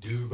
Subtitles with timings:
[0.00, 0.28] Hello，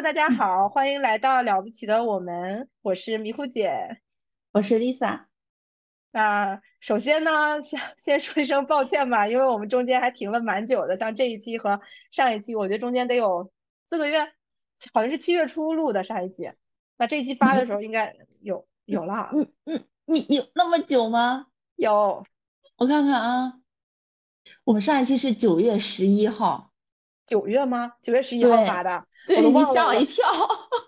[0.00, 3.98] 大家好，欢迎来到了不起的我们，我是迷糊姐。
[4.52, 5.24] 我是 Lisa。
[6.12, 11.80] 那首先呢，先先说一声抱歉吧，因为我们中间还停了蛮久的，像这一期和
[12.12, 13.50] 上一期，我觉得中间得有
[13.88, 14.20] 四个月，
[14.92, 16.52] 好像是七月初录的上一期。
[16.98, 21.46] 那这一期发的时候应该有有了，嗯嗯，你有那么久吗？
[21.76, 22.24] 有，
[22.76, 23.54] 我看看啊，
[24.64, 26.70] 我们上一期是九月十一号，
[27.26, 27.92] 九月吗？
[28.02, 30.24] 九月十一号发的，对，你吓我一跳。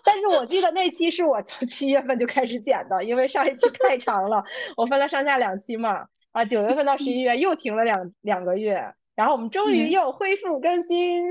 [0.03, 4.43] 但是我记得那期是我从七月份就开始剪的，因为上一期太长了，
[4.75, 6.07] 我分了上下两期嘛。
[6.31, 11.23] 啊，九月份到十一月又停了两两个月，然后我们终于又恢复更新，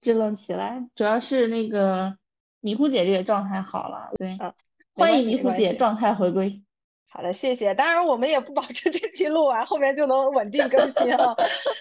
[0.00, 0.88] 支棱起来。
[0.94, 2.16] 主要是那个
[2.60, 4.54] 迷糊姐这个状态好了，对，啊，
[4.94, 6.62] 欢迎迷糊姐状态回归。
[7.12, 7.74] 好的，谢谢。
[7.74, 11.34] 当然，我们也不保证这期录完后面就能稳定更新啊，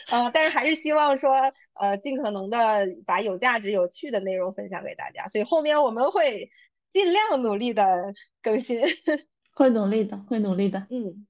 [0.07, 5.27] 啊， 但是还是希望说，呃，尽可能的把有价值、有趣的内容分享给大家。
[5.27, 6.49] 所以后面我们会
[6.91, 8.81] 尽量努力的更新，
[9.53, 10.87] 会努力的，会努力的。
[10.89, 11.27] 嗯，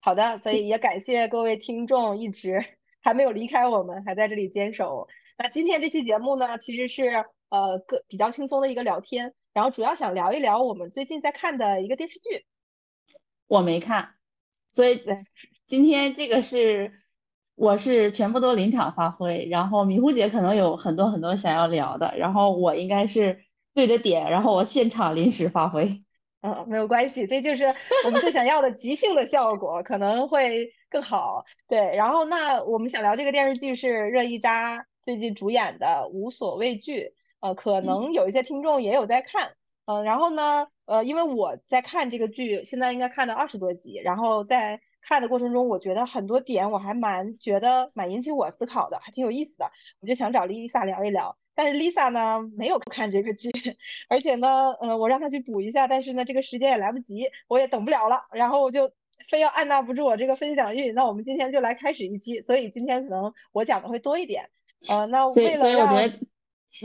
[0.00, 0.36] 好的。
[0.36, 2.62] 所以也感谢各位听众一直
[3.00, 5.08] 还没有离开我们，还在这里坚守。
[5.40, 12.44] 那今天这期节目呢，其实是呃个比较轻松的一个聊天，然后主要想聊一聊我们最近在看的一个电视剧。
[13.46, 14.14] 我没看，
[14.72, 15.04] 所以
[15.68, 16.92] 今天这个是
[17.54, 23.44] 我是全部都临场发挥，然后迷糊姐可能有很多很多想要聊的，然后我应该是
[23.74, 26.02] 对着点，然后我现场临时发挥。
[26.42, 27.64] 嗯，没有关系，这就是
[28.04, 31.44] 我们最想要的即兴的效果，可能会更好。
[31.68, 37.00] 对，然后那我们想聊这个电视剧是热依扎最近主演的《无所畏惧》，
[37.40, 39.52] 呃，可能有一些听众也有在看。
[39.86, 49.70] 嗯，然后呢，呃，因为我在看这个剧，现在应该看了二十多集，然后在看的过程中，我觉得很多点我还蛮觉得蛮引起我思考的，还挺有意思的，
[50.02, 51.38] 我就想找 Lisa 聊一聊。
[51.54, 53.50] 但是 Lisa 呢没有看这个剧，
[54.10, 58.92] 而且呢，呃，我让她去补一下，但是呢，这个时间也来不及，我也等不了了，然后我就
[59.30, 64.50] 非要按捺不住我这个分享欲，那我们今天就来开始一期，所以今天可能我讲的会多一点。
[64.86, 66.12] 呃，那所以所以我觉得。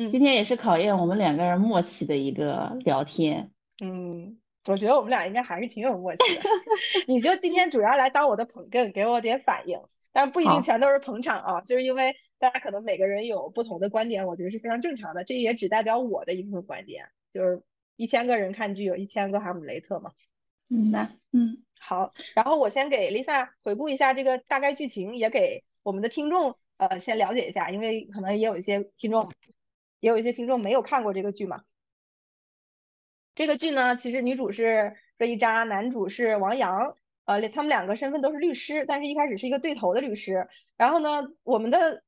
[0.09, 3.52] 今天也是考验我们两个人默契的一个聊天。
[3.84, 6.42] 嗯，我觉得我们俩应该还是挺有默契的。
[7.06, 9.80] 你就今天主要来当我的捧哏，给我点反应，
[10.12, 11.62] 但不一定全都是捧场啊。
[11.62, 15.24] 就是因为大家可能每个人有不同的观点，我觉得是非常正常的。
[15.25, 17.10] 这也只代表我的一部分观点。
[17.31, 17.62] 就是
[17.96, 20.12] 一千个人看剧，有一千个哈姆雷特嘛。
[20.70, 21.10] 明白。
[21.34, 22.14] 嗯，好。
[22.34, 29.31] 然后我先给 Lisa 回顾一下这个大概剧情，也给我们的听众呃先了解一下，因为可能也有一些听众。
[30.00, 31.63] 也有一些听众没有看过这个剧嘛？
[33.35, 40.50] 这个剧呢，其实女主是热依扎，男主是王阳，呃，他们两个身份都是律师，但是一开始是一个对头的律师。
[40.75, 42.03] 然后呢，我们的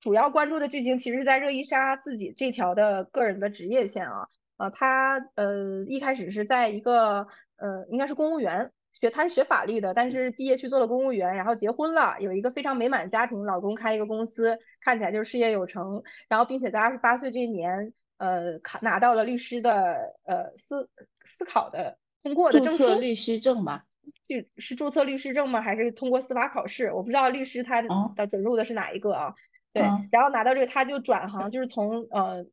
[0.00, 4.26] 主要关注的剧情其实是在热依扎自己这条的个人的职业线啊，
[4.56, 7.28] 呃，他呃一开始是在一个
[7.58, 8.72] 呃应该是公务员。
[8.98, 20.88] 学他是学法律的，但是毕业去做了公务员，然后结婚了，有一个非常美满的家庭，老公开一个公司，看起来就是事业有成，然后并且在二十八岁这一年，呃，考拿到了律师的呃思
[21.24, 23.84] 思考的通过的证书，注册律师证吧？
[24.28, 25.60] 是是注册律师证吗？
[25.60, 26.90] 还是通过司法考试？
[26.92, 29.34] 我不知道律师他的准入的是哪一个啊？
[29.74, 32.46] 对，然后拿到这个他就转行，就是从呃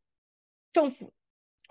[0.73, 1.13] 政府。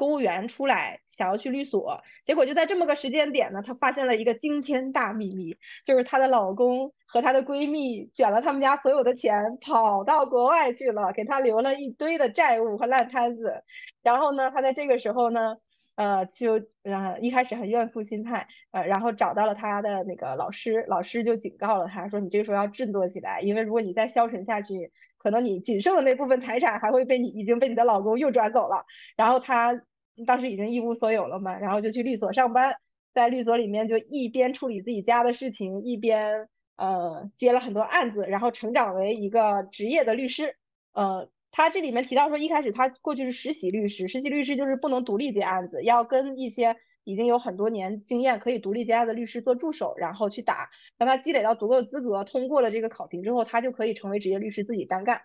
[0.02, 13.62] 公务员出来想要去律所，结果就在这么个时间点呢，她发现了一个惊天大秘密，就是她的老公和她的闺蜜卷了他们家所有的钱，跑到国外去了，给她留了一堆的债务和烂摊子。
[14.02, 15.58] 然后呢，她在这个时候呢。
[15.94, 28.86] 呃，就呃一开始很怨妇心态，呃，然后找到了她的那个老师，老师就警告了她说，你这个时候要振作起来，因为如果你再消沉下去，可能你仅剩的那部分财产还会被你已经被你的老公又转走了。
[29.18, 29.82] 然后她
[30.26, 32.76] 当时已经一无所有了嘛，然后就去律所上班，
[33.14, 40.56] 在律所里面就一边处理自己家的事情，一边呃接了很多案子，然后成长为一个职业的律师，
[40.92, 41.28] 呃。
[41.54, 50.70] 他这里面提到说，一开始他过去是实习律师，实习律师就是不能独立接案子，要跟一些已经有很多年经验可以独立接案的律师做助手，然后去打。
[50.96, 55.20] 当他积累到足够的资格，通过了这个考评之后，他就可以成为职业律师自己单干。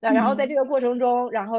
[0.00, 1.58] 那然后在这个过程中，然后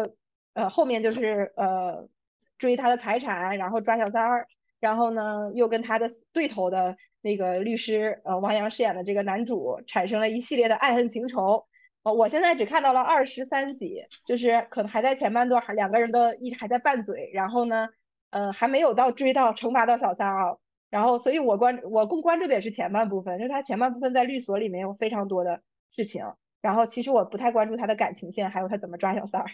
[0.55, 2.09] 呃后面就是呃
[2.57, 4.47] 追他的财产，然后抓小三儿，
[4.79, 11.65] 然后呢又跟他的对头的那个律师呃王阳饰演的这个男主产生了一系列的爱恨情仇。
[12.03, 17.89] 我现在只看到了二十三集，就是可能还在前半段，还两个人都一直还在拌嘴，然后呢，
[18.29, 20.55] 呃，还没有到追到惩罚到小三啊。
[20.89, 25.61] 然后，所以我关我更关注的也是前半部分，就是他前半部分在律所里面有非常多的
[25.93, 26.23] 事情。
[26.61, 29.47] 然后，其实我不太关注他的感情线，还有他怎么抓小三儿，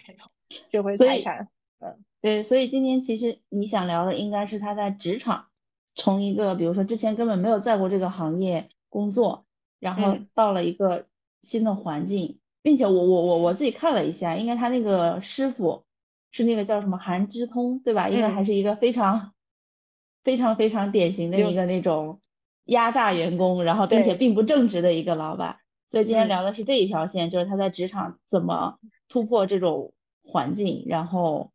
[0.70, 1.48] 这回再看。
[1.84, 5.46] 嗯，对，所以今天其实你想聊的应该是他在职场，
[5.94, 9.44] 从一个比如说之前根本没有在过这个行业工作，
[9.78, 11.06] 然后到了一个
[11.42, 15.84] 新的环境，并且我我我我自己看了一下，应该他那个师傅
[16.32, 18.08] 是那个叫什么韩之通，对吧？
[18.08, 19.32] 应该还是一个非常。
[20.24, 22.22] 非常非常典型的一个那种
[22.64, 25.58] 压榨员工，然后并且并不正直的一个老板。
[25.90, 29.92] 所以今天聊的是这一条线，就是他在职场怎么突破这种
[30.22, 31.52] 环境，然后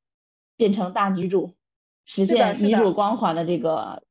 [0.60, 1.56] 变成大女主，
[2.04, 4.04] 实现女主光环的这个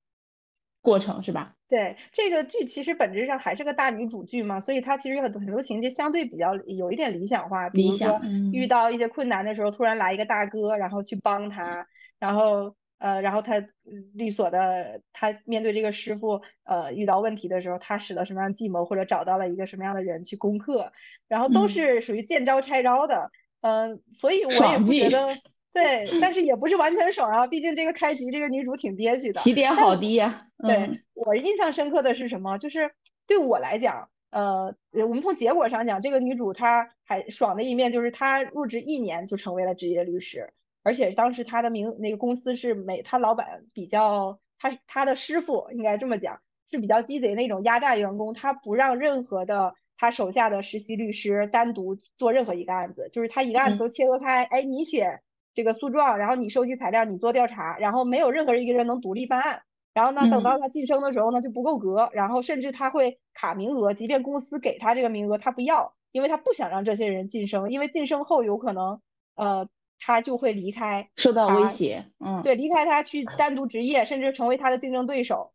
[0.81, 1.55] 过程，是吧？
[1.69, 8.21] 对，这个剧其实本质上还是个大女主剧嘛，所以它其实有很多很多情节相对比较有一点理想化，比如说
[8.53, 11.87] 遇到一些困难的时候，突然来一个大哥，然后去帮他，
[12.19, 12.75] 然后。
[13.01, 13.65] 呃，然后他
[14.13, 20.93] 律所的他面对这个师傅，呃，遇到问题的时候，他使了什么样的计谋，或者找到了一个什么样的人去攻克，
[21.29, 23.31] 然后都是属于见招拆招的，
[23.61, 25.29] 嗯，所以我也不觉得
[25.73, 30.47] 对，但是也不是完全爽啊，毕竟这个开局这个女主挺憋屈的，起点好低呀。
[30.59, 32.59] 对我印象深刻的是什么？
[32.59, 32.91] 就是
[33.27, 40.53] 对我来讲，呃，我们从结果上讲，这个女主她还爽的一面就是她入职一年就成为了职业律师。
[40.83, 55.21] 而且当时她的名那个公司是美，她老板比较她她的师傅应该这么讲是比较鸡贼那种压榨员工，他不让任何的他手下的实习律师单独做任何一个案子，就是他一个案子都切割开，哎，你写
[55.59, 59.63] 这个诉状，然后你收集材料，你做调查，然后没有任何一个人能独立办案，
[59.93, 69.01] 然后呢，等到他晋升的时候呢就不够格，然后甚至他会卡名额，即便公司给他这个名额他不要，因为他不想让这些人晋升，因为晋升后有可能
[69.35, 69.67] 呃。
[70.01, 75.51] 他就会离开，受到威胁，嗯，对，离开他去单独执业，甚至成为他的竞争对手。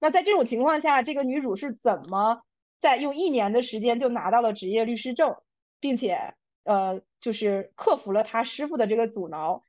[0.00, 2.42] 那在这种情况下，这个女主是怎么
[2.80, 5.36] 在用一年的时间就拿到了职业律师证，
[5.78, 9.62] 并且呃，就是克服了他师傅的这个阻挠，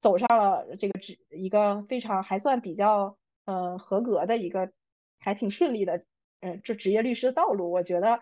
[0.00, 4.70] 走上了这个职一个非常还算比较呃合格的一个
[5.18, 6.04] 还挺顺利的
[6.40, 7.70] 嗯这职业律师的道路。
[7.70, 8.20] 我觉得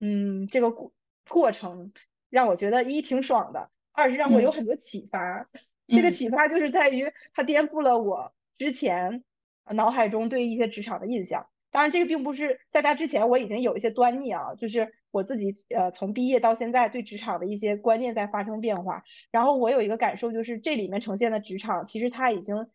[0.00, 0.92] 嗯这个过
[1.28, 1.92] 过程
[2.28, 3.70] 让我觉得一挺爽的。
[3.96, 5.48] 二是让我有很多启发，
[5.86, 9.22] 这个启发就是在于它颠覆了我之前
[9.70, 11.46] 脑海中对一些职场的印象。
[11.70, 19.04] 当然，这个并不是在他之前我已经有一些端倪啊，就是我自己呃从毕业到现在对职场的一些观念在发生变化。
[19.30, 22.66] 然后我有一个感受就是这里面呈现的职场其实它已经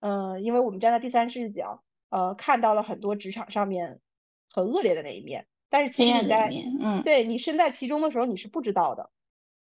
[0.00, 3.98] 嗯，因为我们站在第三视角呃看到了很多职场上面
[4.54, 6.48] 很恶劣的那一面，但是其实你在
[6.80, 9.10] 嗯对你身在其中的时候你是不知道的。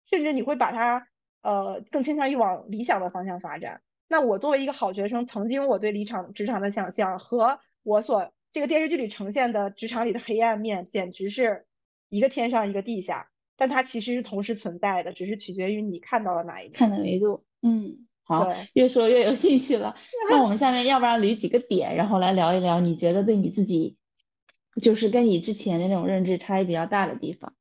[0.08, 1.08] 甚至你会把它，
[1.42, 3.82] 呃，更倾向于往理想的方向发展。
[4.08, 11.66] 那我作为一个好学生，曾经我对离场职场的想象和我所这个电视剧里呈现的职场里的黑暗面，简直是
[12.10, 13.30] 一个天上一个地下。
[13.58, 17.46] 但它其实是同时存在的，只是取决于你看到了哪一看的维度。
[17.62, 19.96] 嗯，好，越说越有兴趣了。
[20.30, 23.98] 那我们下面要不然捋几个点，然后来聊一聊你觉得对你自己，
[24.82, 27.54] 就是跟你之前的那种认知差异比较大的地方。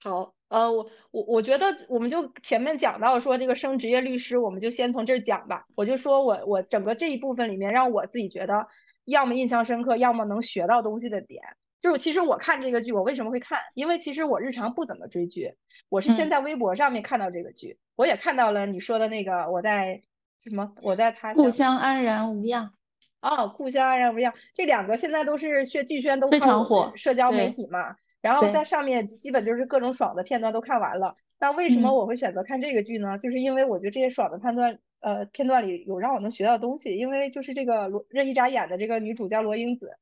[0.00, 0.34] 好。
[0.52, 5.64] 呃，我我我觉得我们就前面讲到说这个升职业律师，我们就先从这儿讲吧。
[5.74, 8.66] 我就说我我整个这一部分里面，让我自己觉得
[9.06, 11.42] 要么印象深刻，要么能学到东西的点，
[11.82, 13.58] 就是其实我看这个剧，我为什么会看？
[13.74, 15.54] 因为其实我日常不怎么追剧，
[15.90, 20.02] 我是先在微博上面看到这个剧，我也看到了你说的那个我在
[20.44, 22.72] 什么我在他故乡安然无恙
[23.20, 27.96] 哦，故乡安然无恙，这两个现在都是宣剧宣都非常火，社交媒体嘛。
[28.20, 31.16] 然后在上面基本就是各种爽的片段都看完了。
[31.40, 33.18] 那为什么我会选择看这个剧呢？
[33.18, 36.96] 就是因为我觉得这些爽的判断，呃，片段里有让我能学到东西。
[36.96, 39.98] 因为就是这个罗任一扎演的这个女主叫罗英子，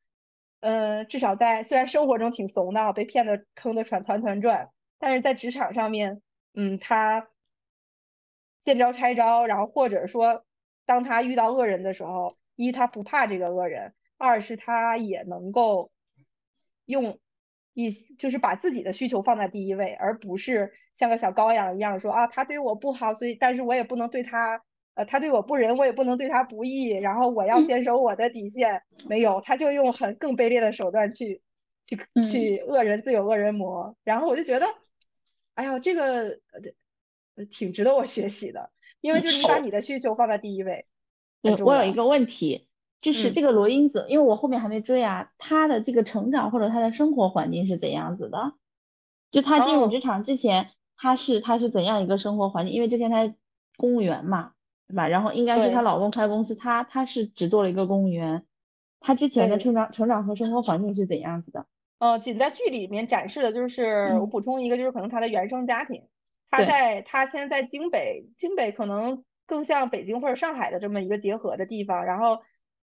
[0.61, 6.23] 呃，至少在虽然生活中挺怂的，被骗的坑的团团团转，但是在职场上面，
[6.55, 7.29] 嗯，他
[8.65, 10.45] 见招拆招，然后或者说
[10.87, 15.91] 当他遇到恶人的时候，一他不怕这个恶人，二是他也能够
[16.87, 17.19] 用。
[17.73, 24.65] 一就是把自己的需求放在第一位，而不是像个小羔羊一样说啊，他对我不好，所以但是我也不能对他，
[25.01, 28.83] 呃，他对我不仁，我也不能对他不义，然后我要坚守我的底线。
[29.09, 31.41] 没有，他就用很更卑劣的手段去
[31.87, 33.97] 去去恶人自有恶人磨。
[34.05, 34.67] 然后我就觉得，
[35.55, 38.69] 哎呀，这个呃挺值得我学习的，
[39.01, 40.85] 因为就是你把你的需求放在第一位。
[41.43, 42.67] 我有一个问题。
[43.01, 48.53] 就是这个罗英子，因为我后面还没追啊，她的这个成长或者她的生活环境是怎样子的？
[49.31, 52.75] 就他进入职场之前，他是他是怎样一个生活环境？
[52.75, 53.33] 因为之前他是
[53.79, 54.53] 公务员嘛，
[54.91, 55.09] 对吧？
[55.09, 58.45] 然后应该是她老公开公司，她她是只做了一个公务员。
[59.01, 61.67] 她之前的成长成长和生活环境是怎样子的？
[61.99, 66.09] 呃，仅在剧里面展示的就是我补充一个，就是可能她的原生家庭，
[66.51, 72.41] 她在她现在在京北，京北可能更像北京或者上海的这么一个结合的地方，然后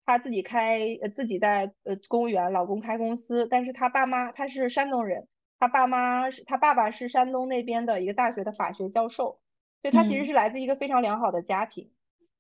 [0.06, 5.28] 她自己开呃自己在呃公务员，老公开公司，但是她爸妈她是山东人。
[5.60, 9.40] 她爸妈是，她爸爸是山东那边的一个大学的法学教授，
[9.84, 11.92] 所以她其实是来自一个非常良好的家庭。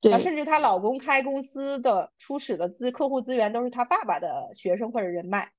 [0.01, 5.51] 对，甚至她老公开公司的初始的资客户资源都是她爸爸的学生或者人脉，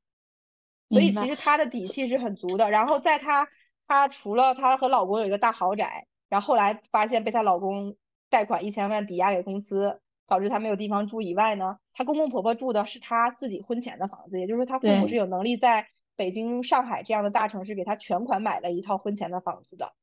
[0.89, 2.71] 所以其实她的底气是很足的。
[2.71, 3.47] 然后在她，
[3.87, 7.97] 她除了她和老公有一个大豪宅，然后后来发现被她老公
[8.31, 15.87] 贷款一千万抵押给公司，导致她没有地方住以外呢，她公公婆婆住的是她自己婚前的房子，也就是说她父母是有能力在。
[16.17, 19.95] 北京、上海这样的大城市给她全款买了一套婚前的房子的。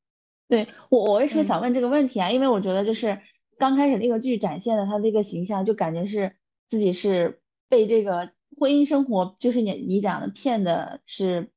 [0.52, 2.30] 对我，我为什么想问这个问题啊？
[2.30, 3.22] 因为我觉得就是
[3.58, 6.36] 刚开始那个剧展现的他这个形象，就感觉是
[6.68, 7.40] 自己是
[7.70, 11.52] 被这个婚姻生活，就是你你讲的骗的是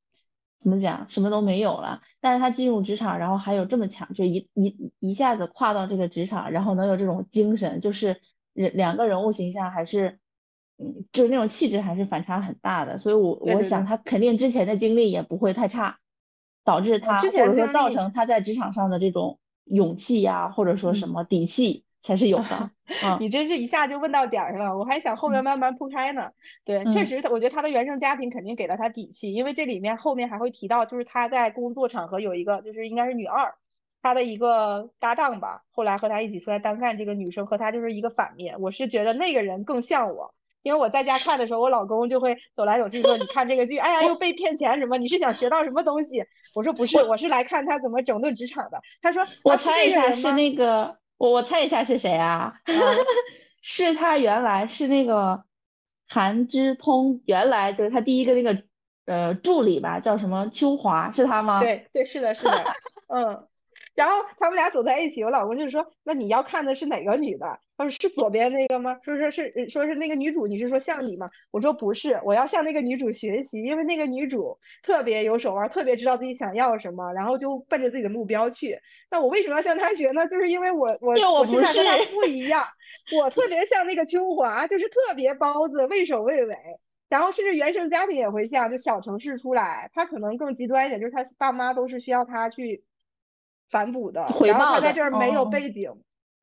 [0.60, 2.02] 怎么讲，什么都没有了。
[2.20, 8.20] 但是他进入职场，然后还有这么强，就一一一下子跨到这个职场，然后能有这种精神，就是
[8.52, 10.20] 人两个人物形象还是。
[10.76, 16.00] 嗯，就是那种气质还是反差很大的，所以我我想他肯定之前的经历也不会太差，
[16.64, 22.70] 导致他或者说造成他在职场上的这种勇气呀，或者说什么底气才是有的。
[23.20, 26.30] 你真是一下就问到点儿上了，我还想后面慢慢铺开呢。
[26.64, 33.54] 对，确实，我觉得他的原生家庭肯定给了他底气，因为这里面后面还会提到，就是他在工作场合有一个，就是应该是女二，
[34.02, 40.34] 他的一个搭档吧，后来和他一起出来单干这个女生和他就是一个反面，我是觉得那个人更像我。
[40.64, 44.96] 因为我在家看的时候，我老公就会走来走去说：“你看这个剧，哎呀，又被骗钱什么？
[44.98, 46.24] 你是想学到什么东西？”
[46.56, 52.54] 我说：“不是，我是来看他怎么整顿职场的。”他说：“我猜一下是那个，我我猜一下是谁啊？
[53.60, 55.44] 是他原来是那个
[56.08, 58.62] 韩之通，原来就是他第一个那个
[59.04, 61.60] 呃助理吧，叫什么秋华，是他吗？
[61.60, 62.64] 对对，是的，是的，
[63.08, 63.46] 嗯。
[63.94, 71.30] 然后他们俩走在一起，我老公就说：“那你要看的是哪个女的？”他说：“是左边那个吗？”说说是说是那个女主，你是说像你吗？
[71.50, 78.78] 我说不是，我要向那个女主学习，因为那个女主特别有手腕，特别知道自己想要什么，然后就奔着自己的目标去。
[79.10, 80.26] 那我为什么要向她学呢？
[80.26, 82.64] 就是因为我我我现在跟她不一样，
[83.18, 86.56] 我特别像那个秋华，就是特别包子，畏首畏尾，
[87.08, 92.84] 然后甚至原生家庭也会像，就小城市出来，他可能更极端一点，就是他爸妈都是需要他去。
[93.70, 95.90] 反哺的，然后他在这儿没有背景，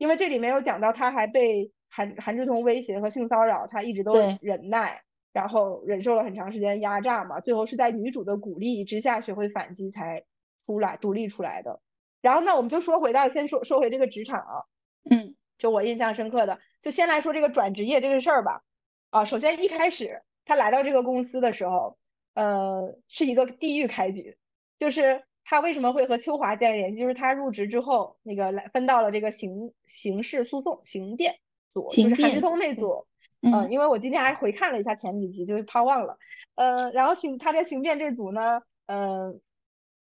[0.01, 10.23] 因为这里面有讲到他还被韩韩志同威胁和性骚扰，他一直都忍耐，然后忍受了很长时间压榨嘛，最后是在女主的鼓励之下学会反击才
[10.65, 11.81] 出来独立出来的。
[12.19, 14.65] 然后那我们就说回到先说说回这个职场啊，
[15.07, 18.63] 嗯，就我印象深刻的，就先来说这个转职业这个事儿吧。
[19.11, 21.99] 啊，首先一开始他来到这个公司的时候，
[22.33, 24.35] 呃，是一个地狱开局，
[24.79, 25.21] 就是。
[25.51, 27.01] 他为什么会和秋华建立联系？
[27.01, 31.39] 就是他入职之后，那个来分到了这个刑刑事诉讼刑辩
[31.73, 33.05] 组，就是韩志通那组。
[33.41, 36.17] 嗯，因为我今天还回看了一下前几集，就是怕忘了。
[36.55, 39.41] 呃，然后刑他在刑辩这组呢，嗯，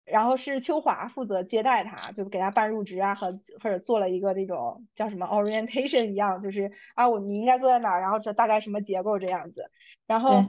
[0.05, 9.71] 然后是秋华负责接待他，就给他办入职啊，和或者做了一个那种叫什么 orientation 一样，就是啊，我你应该坐在哪儿，然后这大概什么结构这样子，
[10.05, 10.45] 然后。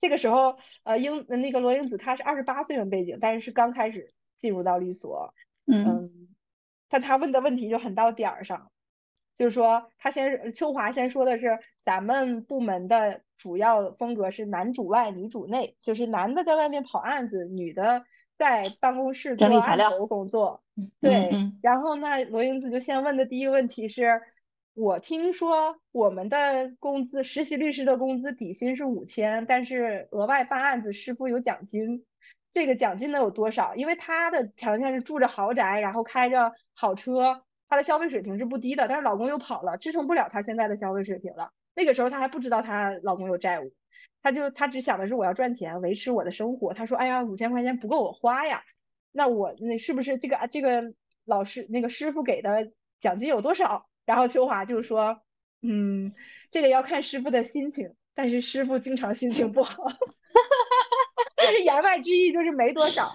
[0.00, 5.34] 这个时候，呃，英那个罗英子她是二十八岁的背景，但是是刚开始进入到律所，
[5.66, 6.28] 嗯，
[6.88, 8.70] 但她问的问题就很到点儿上，
[9.36, 18.04] 就是说她先秋华先说的是咱们部门的主要风格是男主外女主内，就是男的在外面跑案子，女的
[18.38, 20.62] 在办公室做案头工作，
[21.00, 21.30] 对，
[21.62, 24.22] 然后那罗英子就先问的第一个问题是。
[24.74, 32.06] 我听说我们的工资，实习律师的工资底薪是五千，但是额外办案子师傅有奖金。
[32.52, 33.74] 这个奖金能有多少？
[33.74, 38.88] 因为他的条件是住着豪宅，然后开着好车，他的消费水平是不低的。
[38.88, 41.50] 但是老公又跑了，支撑不了他现在的消费水平了。
[41.74, 43.72] 那个时候他还不知道她老公有债务，
[44.22, 46.74] 他就他只想的是我要赚钱维持我的生活。
[46.74, 48.62] 他说：“哎呀，五千块钱不够我花呀，
[49.12, 55.22] 那我那是不是这个这个老师那个师傅给的奖金有多少？”然后秋华就说
[55.62, 56.12] ：“嗯，
[56.50, 59.84] 这个要看师傅的心情，但是师傅经常心情不好，
[61.38, 63.08] 就是言外之意就是没多少。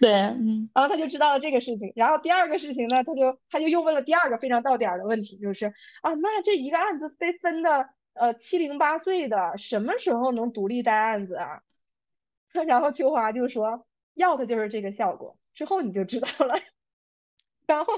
[0.00, 0.68] 对，嗯。
[0.74, 1.94] 然后他就知道了这个事情。
[1.96, 5.72] 然后第二个事情呢，他就他就又问了第二个非常到点的问题，就是
[6.02, 11.62] 啊，那这一个案子被分的呃七零八碎的，什么时候能独立带案子啊？
[12.68, 15.38] 然后秋华就说：要的就是这个效果。
[15.54, 16.58] 之后你就知道了，
[17.66, 17.92] 然后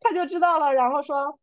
[0.00, 1.38] 他就知道了，然后说，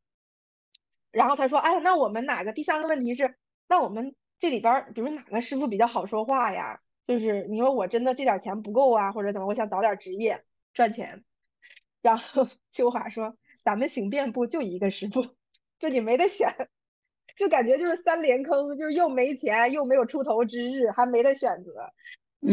[1.12, 2.53] 然后他说，哎，那我们哪个？
[2.53, 3.36] 第三个问题是，
[3.67, 6.82] 那我们这里边，比如哪个师傅比较好说话呀？
[7.08, 9.48] 就是你说我真的这点钱不够啊，或者怎么？
[9.48, 11.24] 我想找点职业赚钱。
[12.01, 15.25] 然后 秋华说，咱们行遍部就一个师傅，
[15.79, 16.70] 就你没得选，
[17.38, 21.91] 就感觉就是三连坑，就是又没钱，又没有出头之日，还没得选择。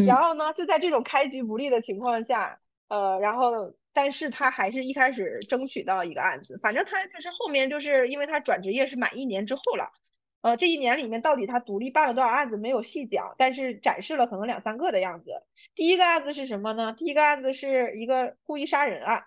[0.06, 9.92] 然后呢，就在这种开局不利的情况下，呃，然后但是他还是一开始争取到一个案子，反正他就是后面就是因为他转职业是满一年之后了，
[10.40, 15.42] 呃，这一年里面到底他独立办了多少案子没有细讲，但是展示了可能两三个的样子。
[15.74, 16.92] 第一个案子是什么呢？
[16.92, 19.24] 第一个案子是一个故意杀人案，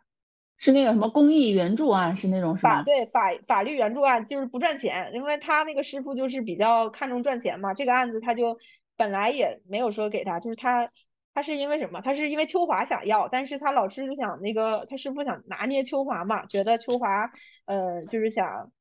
[0.57, 8.57] 是那个什么公益援助案，是那种法对法法律援助案，就是不赚钱，因为他那个师傅就是比较看重赚钱嘛，这个案子他就。
[8.98, 10.89] 本来也没有说给他，就是他，
[11.36, 12.00] 他是因为什么？
[12.01, 17.30] 他是因为秋华想要，但是他老师就想那个他师傅想拿捏秋华嘛，觉得秋华，
[17.65, 18.72] 呃，就是想，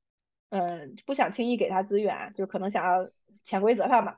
[0.50, 3.08] 嗯，不想轻易给他资源，就可能想要
[3.44, 4.14] 潜规则他嘛。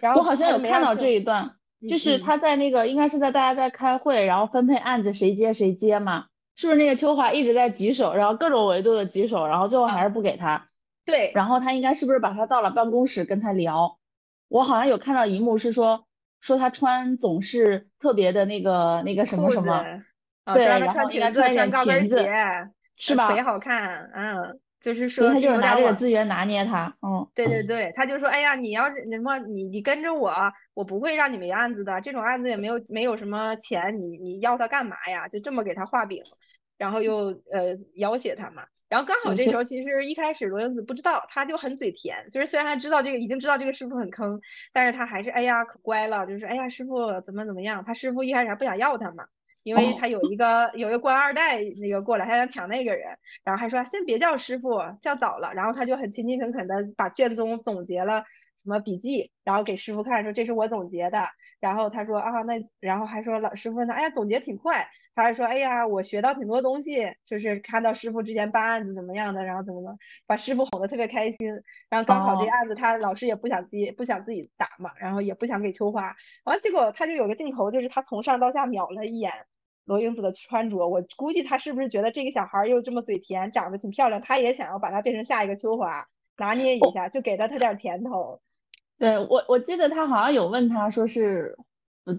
[0.00, 10.70] 然后我好像有看到这一段，就是他在那个应该是在大家在开会，然后分配案子谁接谁接嘛，是不是那个秋华一直在举手，然后各种维度的举手，然后最后还是不给他。
[11.04, 11.32] 对。
[11.34, 13.98] 然后他应该是不是把他到了办公室跟他聊？
[14.48, 16.06] 我好像有看到一幕是说
[16.44, 19.82] 说他穿总是特别的那个那个什么什么，
[20.52, 22.18] 对，然后应该穿一点裙子，
[22.98, 23.32] 是吧？
[23.32, 30.34] 腿好看，嗯，就是说他就是拿这个资源拿捏他，嗯，对对对，他就说，哎呀，你要是什么你你跟着我，
[30.74, 35.26] 我不会让你没案子的，这种案子也没有没有什么钱，你你要他干嘛呀？
[35.28, 36.22] 就这么给他画饼，
[36.76, 38.64] 然后又呃要挟他嘛。
[38.94, 42.28] 然后刚好这时候，其实一开始罗英子不知道，他就很嘴甜。
[42.30, 44.40] 就是虽然他知道这个，已经知道这个师傅很坑，
[44.72, 47.82] 但是他还是哎呀可乖了，就是哎呀师傅怎么怎么样。
[47.84, 49.26] 他师傅一开始还不想要他嘛，
[49.64, 55.52] 因为他有一个有一个官二代那个过来，他想抢那个人，然后还说先别叫师傅，叫早了。
[55.54, 58.22] 然后他就很勤勤恳恳的把卷宗总结了
[58.64, 61.28] 什么笔记，然后给师傅看，说这是我总结的。
[61.60, 64.88] 然后他说啊那，然后还说老师傅问他，哎呀总结挺快。
[65.16, 69.96] 他还说，哎呀，我学到挺多东西，就是看到师傅之前办案子怎么样的，然后怎么怎么
[70.26, 71.48] 把师傅哄得特别开心。
[71.88, 76.16] 然后刚好这案子他老师也不想接，不想自己打嘛，然后也不想给秋花。
[76.42, 79.32] 完结果他就有个镜头，就是他从上到下瞄了一眼
[79.84, 88.40] 罗英子的穿着，我估计他是不是觉得这个小孩又这么嘴甜，长得挺漂亮，他也想要把她变成下一个秋华，拿捏一下，就给了他点甜头。
[88.98, 91.56] 对我我记得他好像有问他说是。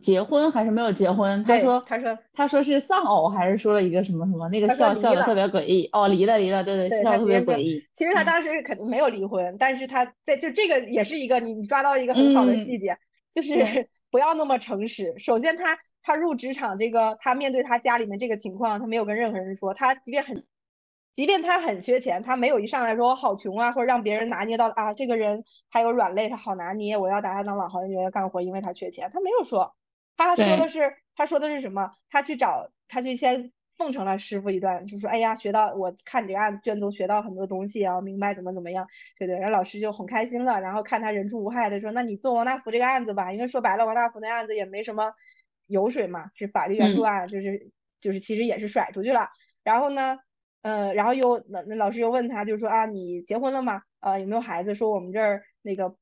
[0.02, 1.44] 结婚还是没有结婚？
[1.44, 4.50] 他说，他说，他说是丧偶，还是说了一个什么什么？
[4.50, 5.88] 那个笑笑的特别诡异。
[5.92, 7.86] 哦，离了，离了，对对，笑特别诡异。
[7.96, 12.98] 其实他当时肯定没有离婚，但是他在就这个也是一个你你抓到一个很好的细节，
[13.32, 13.54] 就是
[14.10, 15.14] 不要那么诚实。
[15.20, 19.76] 首先他他入职场这个，他面对他家里面这个情况，他没有跟任何人说。
[19.76, 20.44] 他即便很，
[21.15, 29.75] 即便他很缺钱，他没有一上来说我好穷啊，或者让别人拿捏到啊这个人他有软肋，他好拿捏，我要把他当老好人干活，因为他缺钱，他没有说。
[30.17, 31.91] 他说的是，他说的是什么？
[32.10, 39.38] 他去找，他去先奉承了师傅一段，就说，哎呀，学到，我看你这个案子卷宗学到很多东西啊，明白怎么怎么样，对对。
[39.38, 45.13] 然后老师就很开心了，然后看他人畜无害的说，那你做王大福这个案子吧，因为说白了，王大福那案子也没什么
[45.67, 49.30] 油水嘛，是法律援助案，就是就是其实也是甩出去了。
[49.63, 50.19] 然后呢，
[50.65, 53.82] 呃，然后又那那老师又问他，就说啊，你结婚了吗？
[53.99, 54.73] 呃，有没有孩子？
[54.73, 55.43] 说我们这儿。
[55.67, 55.95] 那个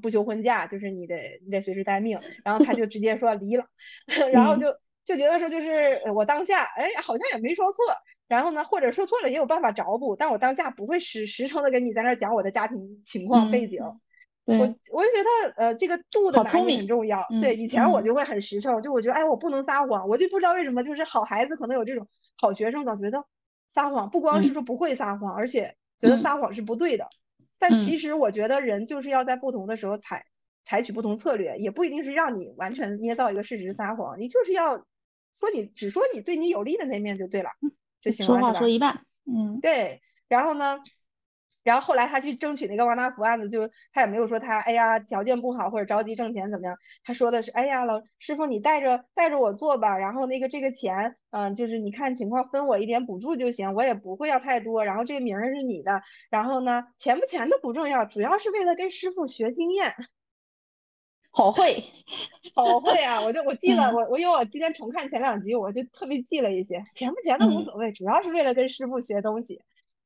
[0.00, 3.66] 不休婚假，就是你得你得随时待命，然后他就直接说离了，
[4.32, 4.72] 然后就
[5.04, 7.84] 就觉得说就是我当下哎好像也没说错，
[8.28, 13.82] 然后呢或者说错了也有办法找补，但我当下不会实实诚的跟你在那讲我的家庭情况背景，
[14.46, 23.22] 我我就觉得呃这个度的拿捏很重要，对以前我就会很实诚，就我觉得哎我不能撒谎，我就不知道为什么就是好孩子可能有这种好学生总觉得
[23.70, 27.08] 撒谎不光是说不会撒谎，而且觉得撒谎是不对的。
[27.58, 30.26] 但其实我觉得人就是要在不同的时候采
[30.66, 37.50] 采取不同策略，也不一定是让你完全捏造一个事实撒谎，你就是要说你只说你对你有利的那面就对了，
[38.02, 40.78] 就行了，说话说一半，嗯，对，然后呢？
[41.62, 59.94] 然后后来他去争取那个王大福案子，就他也没有说他哎呀条件不好或者着急挣钱怎么样，他说的是哎呀老师傅你带着带着我做吧，然后那个这个钱嗯就是你看情况分我一点补助就行，我也不会要太多，然后这个名儿是你的，然后呢钱不钱的不重要，主要是为了跟师傅学经验。
[61.32, 61.84] 好会，
[62.54, 63.20] 好会啊！
[63.20, 69.60] 我就我记了我我因为我今天重看前两集，我就特别记了一些钱不钱的无所谓，主要是为了跟师傅学东西，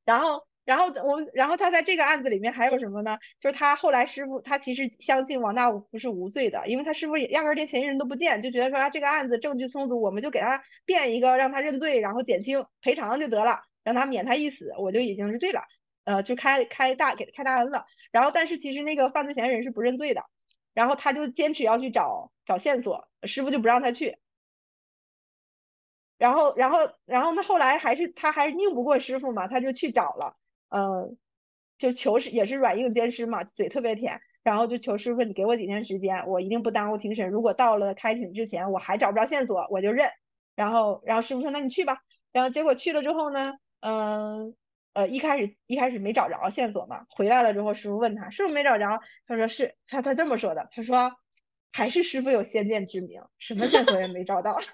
[0.05, 0.45] 然后。
[0.65, 3.19] 然后我，然后他在这个案子里面还有什么呢？
[3.39, 15.65] 就是他后来师傅，他其实相信王大武不是无罪的，因为他师傅压根连嫌疑人都不见，就觉得说啊这个案子证据充足，我们就给他变一个让他认罪，然后减轻赔偿就得了，让他免他一死，我就已经是对了，
[16.05, 17.85] 呃，就开开大给他开大恩了。
[18.11, 20.25] 然后但是其实那个犯罪嫌疑人是不认罪的，
[20.73, 24.17] 然后他就坚持要去找找线索，师傅就不让他去。
[26.17, 30.37] 然后，然后，然后那后来还是他还是拧不过师傅嘛，他就去找了。
[30.77, 31.17] 嗯，
[31.79, 37.31] 就求师也是软硬兼施嘛，嘴特别甜，然后就求师傅，你给我几天时间，我一定不耽误庭审。
[37.31, 40.11] 如果到了开庭之前我还找不着线索，我就认。
[40.57, 41.99] 然后，然后师傅说，那你去吧。
[42.33, 44.57] 然后结果去了之后呢，嗯，
[44.95, 51.13] 呃，一开始一开始没找着线索嘛，回来了之后，师傅问他是不是没找着，他说是，他他这么说的，他说
[51.73, 54.59] 还是师傅有先见之明，什么线索也没找到。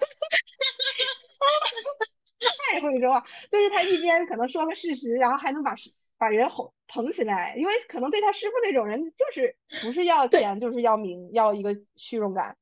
[2.71, 5.75] 太会说话，就是他一边可能说个事实，然后还能把
[6.17, 12.57] 把人哄捧起来，因为可能对他师傅那种人，就是不是要钱，就是要名，要一个虚荣感。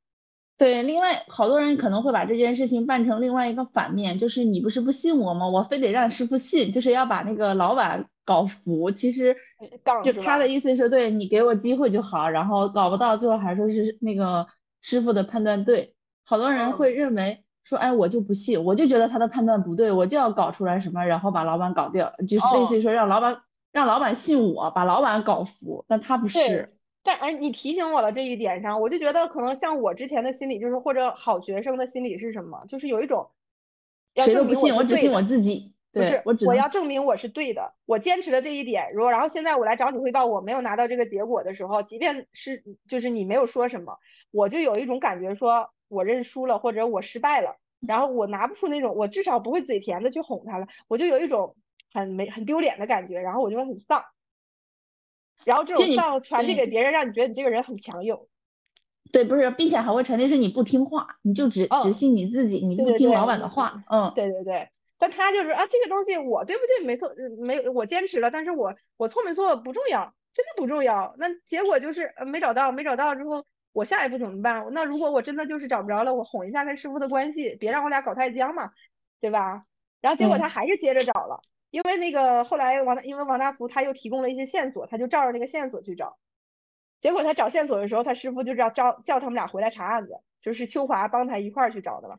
[0.57, 5.47] 对，另外好多人可能会把这件事情办成另外一个反面，就是你不是不信我吗？
[5.47, 8.91] 我非得让师傅信，就是要把那个老板搞服。
[8.91, 9.37] 其实
[10.03, 14.47] 就他的意思是对你给我机会就好，然后搞不到最后还说是那个
[14.81, 15.95] 师傅的判断对。
[16.25, 17.43] 好多人会认为。
[17.69, 26.73] 说哎，我就不信，我就觉得他的判断不对，我就要搞出来什么，然后把老板搞掉，就是类似于说让老板让老板信我，把老板搞服，但他不是。
[27.03, 32.65] 但哎，你提醒我了这一点上，我就觉得可能像我之前的心理，就是或者好学生的心理是什么？
[32.67, 33.29] 就是有一种，
[34.15, 35.75] 谁都不信，我只信我自己。
[35.91, 38.91] 不是，我我要证明我是对的，我坚持了这一点。
[38.93, 43.97] 如果然后现在我来找你汇报，我没有拿到这个结果的时候，即便是就是你没有说什么，
[44.31, 45.71] 我就有一种感觉说。
[45.91, 51.55] 我认输了，或者我失败了，然后我拿不出那种，我至少不会嘴甜的去哄他了，我就有一种
[51.91, 54.03] 很没很丢脸的感觉，然后我就会很丧，
[55.45, 58.19] 然后这种丧传递给别人，让你觉得你这个人很强硬。
[59.11, 63.83] 对，不是，并且还会传递是你不听话，你就只只信你自己，你不听老板的话。
[63.89, 64.69] 嗯，对对对。
[64.99, 66.85] 但他就是啊，这个东西我对不对？
[66.85, 67.09] 没错，
[67.39, 71.15] 没我坚持了，但是我我错没错不重要，真的不重要。
[71.17, 73.45] 那结果就是没找到，没找到之后。
[73.71, 74.65] 我下一步怎么办？
[74.71, 78.71] 那如果我真的就是找不着了，我哄一下跟师傅的关系，别让我俩搞太僵嘛，
[79.21, 79.63] 对吧？
[80.01, 86.17] 然后结果他还是接着找了，因为那个后来王，因为王大福他又提供了一些线索，他就照着那个线索去找。
[86.99, 92.17] 结果他找线索的时候，他师傅就叫招叫他们俩回来查案子，就是秋华帮他一块儿去找的嘛。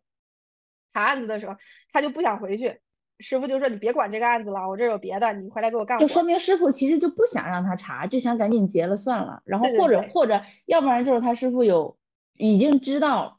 [0.92, 1.56] 查案子的时候，
[1.92, 2.80] 他就不想回去。
[3.22, 9.42] 师傅就说：“你别管这个案子了，我这有别的，你回来给我干。”就说明师傅其实就不想让他查，就想赶紧结了算了。
[9.44, 11.98] 然后或者或者要不然就是他师傅有
[12.34, 13.38] 已经知道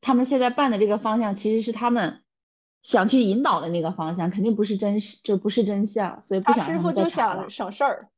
[0.00, 2.22] 他们现在办的这个方向其实是他们
[2.82, 8.08] 想去引导的那个方向，肯定不是真实，就不是真相，所以不想师傅就想省事儿，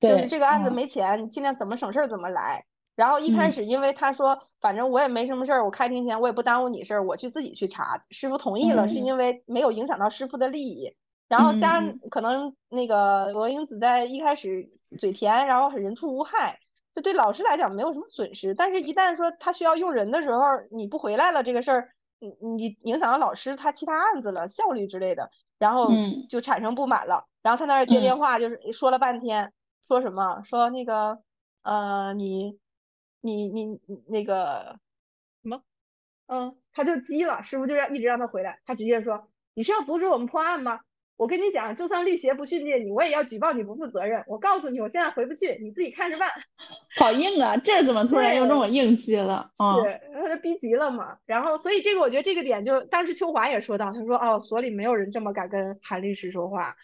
[0.00, 2.64] 就是这个案子没钱，你尽量怎么省事儿怎么来。
[2.98, 8.02] 然后一开始，因为他说，反正我也没什么事儿，我开庭前我也不耽误你事儿，我去自己去查。
[8.10, 10.96] 师傅同意了，是因为没有影响到师傅的利益。
[11.28, 16.58] 然后加上可能那个罗英子在一开始嘴甜，然后人畜无害，
[16.92, 18.52] 就对老师来讲没有什么损失。
[18.56, 25.30] 但是，一旦说他需要用人的时候，你不回来了，这个事儿，你你影响到老师他其他案子了效率之类的，
[25.60, 25.88] 然后
[26.28, 27.26] 就产生不满了。
[27.44, 29.52] 然后他那儿接电话，就是说了半天，
[29.86, 30.42] 说什么？
[30.42, 31.20] 说那个
[31.62, 32.58] 呃你。
[33.20, 34.78] 你你那个
[35.42, 35.62] 什么，
[36.26, 40.80] 嗯，他就急了，师傅就让一直让他回来，他直接说，你是要阻止我们破案吗？
[41.16, 44.22] 我跟你讲，就算律协不训诫你，我也要举报你不负责任。
[44.28, 46.30] 我告诉你，我现在回不去，你自己看着办。
[46.96, 49.50] 好硬啊，这怎么突然又这么硬气了？
[49.82, 51.18] 是，他就逼急了嘛。
[51.26, 56.76] 然后，所以这个我觉得这个点就当时秋华也说到，他说哦，所里没有人这么敢跟韩律师说话，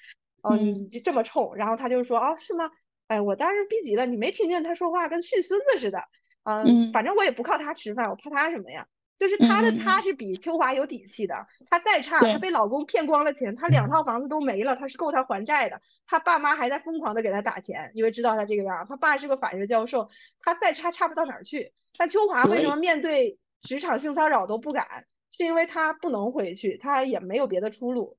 [0.42, 1.54] 哦，你就这么冲。
[1.54, 2.72] 然后他就说哦，是吗？
[3.06, 6.02] 哎，我当时逼急了，你没听见他说话跟训孙子似的。
[6.44, 8.86] 嗯，反正我也不靠他吃饭，我怕他什么呀？
[9.16, 15.80] 就是他的他是比秋华有底气的，他再差，他被老公骗光了钱，他两套房子都没了，他是够他还债的。
[16.06, 18.86] 他爸妈还在疯狂的给他打钱，因为知道他这个样。
[18.88, 20.08] 他爸是个法学教授，
[20.40, 21.72] 他再差差不到哪儿去。
[21.96, 25.06] 但秋华为什么面对职场性骚扰都不敢？
[25.30, 28.16] 是因为他不能回去，他也没有别的出路，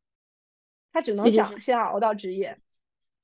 [0.92, 2.58] 他只能想先熬到职业。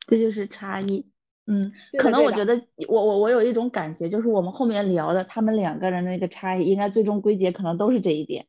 [0.07, 1.10] 这就是差异。
[1.47, 8.45] 嗯，可能我觉得我我我有一种感觉，就是我们后面聊的他们两个人的那个差异，应该最终归结可能都是这一点。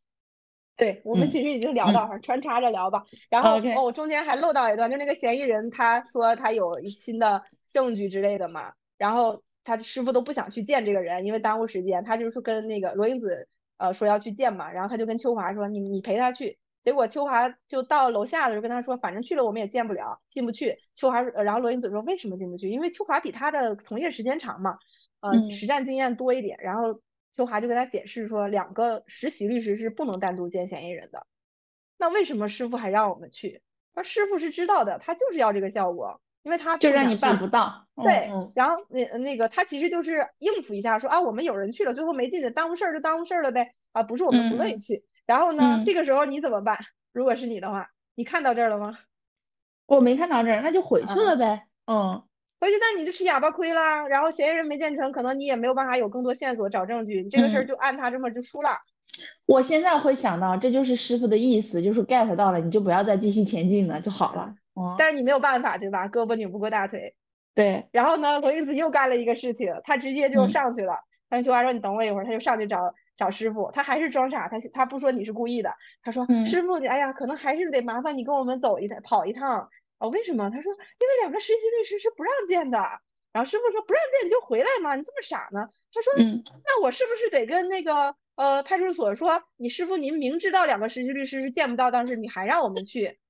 [0.76, 3.05] 对，我们其实已经聊到，穿插着聊吧。
[3.28, 12.05] 然后哦，中间还漏到一段，就那个嫌疑人他说他有新的证据之类的嘛，然后他师傅都不想去见这个人，因为耽误时间。
[12.05, 20.79] 他就是跟那个罗英子呃说要去见嘛，然后他就跟秋华说，你你陪他去，结果秋华就到楼下的时候跟他说，反正去了我们也见不了，进不去。
[20.97, 22.68] 秋华，然后罗英子说为什么进不去？
[22.68, 24.79] 因为秋华比他的从业时间长嘛，
[25.21, 26.59] 呃，实战经验多一点。
[26.61, 27.01] 然后
[27.37, 31.27] 秋华就跟他解释说，两个实习律师是不能单独见嫌疑人的。
[31.99, 33.62] 那为什么师傅还让我们去？
[33.95, 37.87] 那师傅是知道的，他就是要这个效果，因为他就让你办不到。
[37.95, 43.71] 对，然后那那个他其实就是应付一下，说啊，我们有人去了，最后没进去，耽误事儿就耽误事儿了呗。
[43.92, 45.05] 啊，不是我们不乐意去。
[45.33, 45.83] 然后呢？
[45.83, 46.77] 这个时候你怎么办？
[47.11, 48.99] 如果是你的话，你看到这儿了吗？
[49.87, 51.62] 我没看到这儿，那就回去了呗。
[51.87, 52.23] 嗯，
[52.61, 54.07] 回去那你就吃哑巴亏啦。
[54.09, 58.77] 然后嫌疑人没见成，可能你也没有办法有更多线索找证据，你这个事儿就按他这么就输了。
[59.47, 64.55] 我现在会想到，这就是师傅的意思，就是 get 到了，你就不要再继续前进了就好了。
[64.75, 64.97] 哦。
[64.99, 66.09] 但是你没有办法，对吧？
[66.09, 67.14] 胳膊拧不过大腿。
[67.55, 67.87] 对。
[67.90, 70.99] 然后呢，罗英子又干了一个事情，他直接就上去了。
[71.31, 72.95] 张秋华说：“你等我一会儿。”他就上去找。
[73.22, 80.08] 找师傅，他还是装傻，他他不说你是故意的，他说师傅，哎呀，可能还是得麻烦你跟我们走一趟，跑一趟啊？
[80.08, 80.50] 为什么？
[80.50, 82.78] 他说因为两个实习律师是不让见的。
[83.32, 85.68] 然后师傅说不让见你就回来嘛，你这么傻呢？
[85.94, 93.20] 他说那我是不是得跟那个呃派出所说，你师傅您明知道两个实习律师是见不到当时，你还让我们去？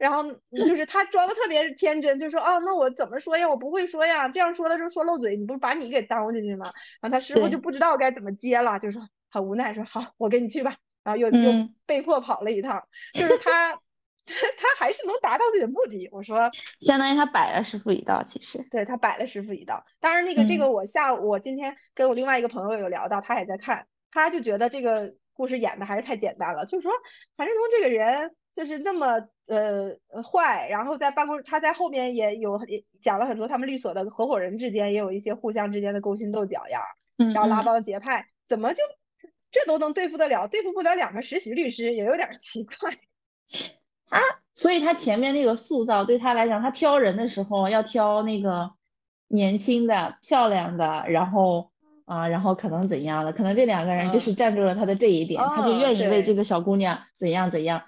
[0.00, 3.46] 然后就是他装的特别天真，就说哦，那我怎么说呀？
[3.46, 6.72] 我不会说呀，这样说了就说漏嘴，你不是把你给耽误进去吗？
[7.02, 10.78] 然后他师傅就不知道该怎么接了，就说很无奈，说好，我跟你去吧。
[11.04, 12.82] 然后又又被迫跑了一趟，
[13.12, 13.74] 就是他
[14.24, 16.08] 他还是能达到自己的目的。
[16.12, 19.84] 我说， 相当于他摆了师傅一道，其实对他摆了师傅一道。
[20.00, 26.90] 当然那个这个我下午我今天跟我另外一个朋友有聊到，他也在看，他就觉得这个故事演的还是太简单了，就是说
[27.36, 28.34] 韩志东这个人。
[28.54, 29.06] 就是那么
[29.46, 36.80] 呃坏，然后在办公，他在后面也有也讲了很多他们律所的合伙人之间也有一些互相之间的勾心斗角呀，
[37.16, 38.82] 然后拉帮结派，怎么就
[39.50, 42.92] 这都能对付得了，对付不了两个实习律师也有点奇怪。
[44.08, 44.20] 他
[44.54, 48.72] 所以他前面那个塑造对他来讲，他挑人的时候要挑那个
[49.28, 51.70] 年轻的、漂亮的，然后
[52.04, 57.82] 啊，然后可能怎样的，可能这两个人就是站住了他的这一点，他就愿意为这个小姑娘怎样怎样。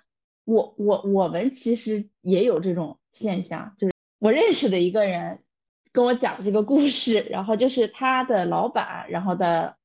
[0.45, 5.39] 我我我们其实也有这种现象，就是我认识的一个人
[5.93, 9.77] 跟我讲这个故事，然后就是他的老板，然后的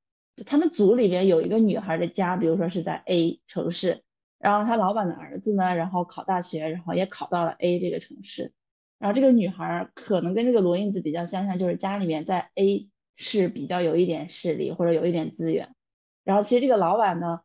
[0.48, 4.02] 他们组里边有一个女孩的家，比如说是在 A 城市，
[4.40, 8.52] 然后他老板的儿子呢，然后考大学，然后也考到了 A 这个城市，
[8.98, 15.76] 然后这个女孩可能跟这个罗英子比较相像，就是家里面在 A 市比较有一点势力或者有一点资源，
[16.24, 17.42] 然后其实这个老板呢。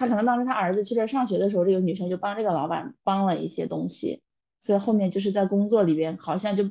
[0.00, 4.22] 他可能当时他儿子去这上学的时候，这个女生就帮这个老板帮了一些东西，
[4.58, 6.70] 所以后面就是在工作里边好像就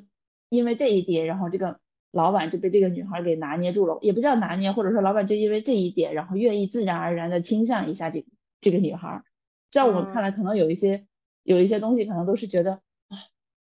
[0.50, 1.80] 因为这一点，然后这个
[2.12, 8.26] 老板就被这个女孩给拿捏住了，也不叫拿捏，或者说老板就因为这一点，然后愿意自然而然的倾向一下这
[8.62, 9.22] 这个女孩。
[9.70, 11.06] 在我们看来，可能有一些
[11.44, 13.18] 有一些东西可能都是觉得啊，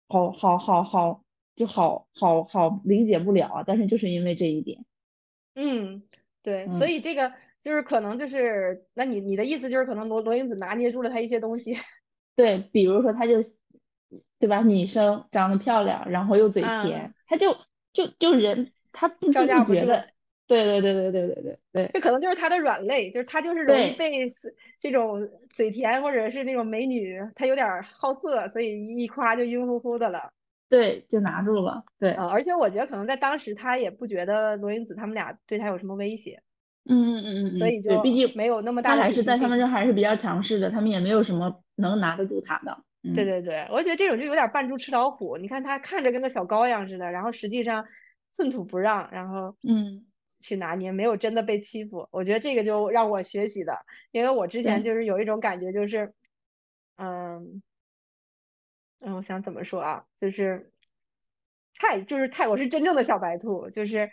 [0.07, 1.21] 好好好好
[1.55, 4.83] 就好好好理解不了啊，但是就是因为这一点，
[5.53, 6.01] 嗯，
[6.41, 7.31] 对，所以这个。
[7.63, 11.75] 就是可能就是，那你你的意思就是可能罗罗英子拿捏住了他一些东西，
[12.35, 13.35] 对，比如说他就，
[14.39, 14.61] 对吧？
[14.61, 17.55] 女生长得漂亮，然后又嘴甜，他就
[17.91, 19.45] 就就人他不不觉
[19.85, 20.07] 的，
[20.47, 24.33] 对对对对对对对对，这可能就是他的软肋，就是他就是容易被
[24.79, 30.31] 这种嘴甜或者是那种美女，他有点好色，所以一夸就晕乎乎的了，
[30.69, 36.41] 对，就拿住了，对，啊，而且我觉得可能在当时他也不觉得罗英子他们俩对他有什么威胁。
[36.85, 38.95] 嗯嗯嗯嗯，所以就毕竟没有那么大。
[38.95, 42.83] 他还是在他们这还是比较强势的，他们也没有什么能拿得住他的。
[43.15, 45.37] 对对对，我觉得这种就有点扮猪吃老虎。
[45.37, 47.85] 你看他看着跟个小羔羊似的，然后实际上
[48.35, 50.05] 寸土不让，然后嗯
[50.39, 52.07] 去拿捏，没有真的被欺负。
[52.11, 56.13] 我觉得这个就让我学习的，因为我之前就是有一种感觉，就是
[56.97, 57.61] 嗯
[58.99, 60.71] 嗯，我想怎么说啊，就是
[61.77, 64.09] 太就是太，我是真正的小白兔，就是。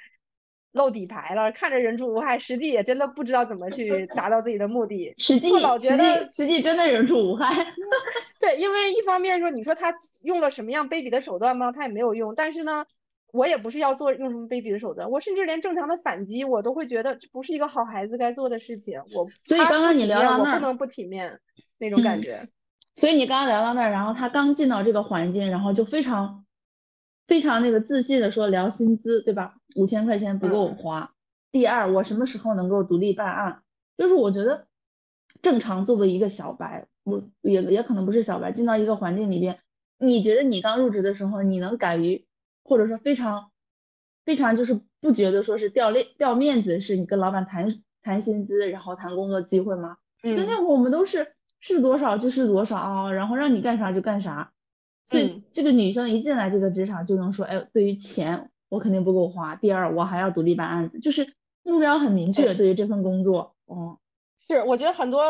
[0.73, 5.15] 露底牌了，看着人畜无害，实际也真的不知道怎么去 达到自己的目的。
[5.17, 7.51] 实际老觉得实际真的人畜无害。
[8.39, 11.73] 对，因为一方面说，你说他用了什么样卑鄙的手段吗？
[11.73, 12.35] 他也没有用。
[12.35, 12.85] 但是呢，
[13.33, 19.01] 我也不是要做用什么卑鄙的手段，我甚至连正常的反击，我都会觉得这不是一个好孩子该做的事情。
[19.15, 21.41] 我所以刚刚你聊到那儿，我不能不体面
[21.79, 22.47] 那种感觉。
[22.95, 26.45] 所以你刚刚聊到那儿，然后他刚进到这个环境，然后就非常。
[27.27, 29.57] 非常那个自信的说聊薪资对吧？
[29.75, 31.13] 五千块钱不够我花。
[31.53, 33.63] 第二，我什么时候能够独立办案？
[33.97, 34.67] 就是我觉得
[35.43, 39.59] 正常作为一个小白，我也也可能不是小白，进到一个环境里边，
[39.99, 42.27] 你觉得你刚入职的时候，你能敢于
[42.63, 43.51] 或者说非常
[44.25, 49.97] 非常就是不觉得说是掉面掉面子，是你跟老板谈谈薪资，然后谈工作机会吗？
[50.35, 54.53] 就那会儿我们都是是多少就是多少，然后让你干啥就干啥。
[55.07, 59.57] 所以这个女生一进来这个职场就能说，哎，对于钱我肯定不够花。
[59.57, 62.55] 第二，我还要独立办案子，就是目标很明确。
[62.55, 63.97] 对于这份工作，嗯，
[64.47, 65.23] 是，我觉得很多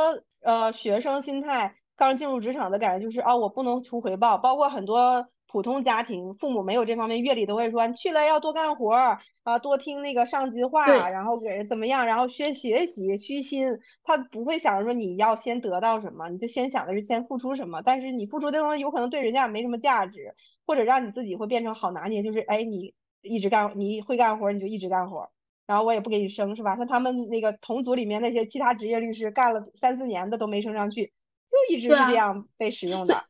[0.42, 5.26] 呃学生心态刚进入职场的感觉就是，哦，我不能求回报，包括很多。
[5.56, 13.78] 普通家庭，父母没有这方面阅历，都会说你去了要多干活儿啊，多听那个上级话，然后给人怎么样，然后学学习虚心。
[14.04, 17.80] 他不会想着说你要先得到什么，你就先想的是先付出什么。
[17.80, 20.34] 但是你付出的东西有可能对人家没什么价值，
[20.66, 22.92] 或者让你自己会变成好拿捏，就是哎你
[23.22, 25.30] 一直干，你会干活你就一直干活，
[25.66, 26.76] 然后我也不给你升，是吧？
[26.76, 31.14] 像他们那个同组里面那些其他职业律师，干了三四年的都没升上去，
[31.50, 33.24] 就一直是这样被使用的。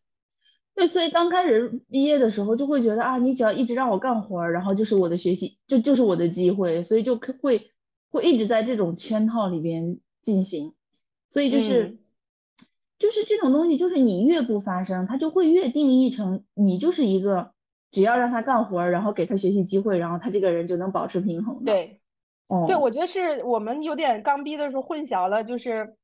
[0.77, 7.73] 对，所以刚开始毕业的时候就会觉得啊，你只要一直让我干活儿，然后就是我的学习，就就是我的机会，所以就会
[8.11, 10.75] 会一直在这种圈套里边进行，
[11.31, 11.97] 所以就是
[12.99, 17.53] 就是这种东西，就是你越不发声，它就会越定义成你就是一个
[17.91, 21.73] 只要让他干活儿，然后给他学习机会，然后他这个人就能保持平衡的。
[21.73, 22.03] 对，
[22.49, 25.97] 哦，对，我觉得是我们有点刚逼的时候混淆了，就是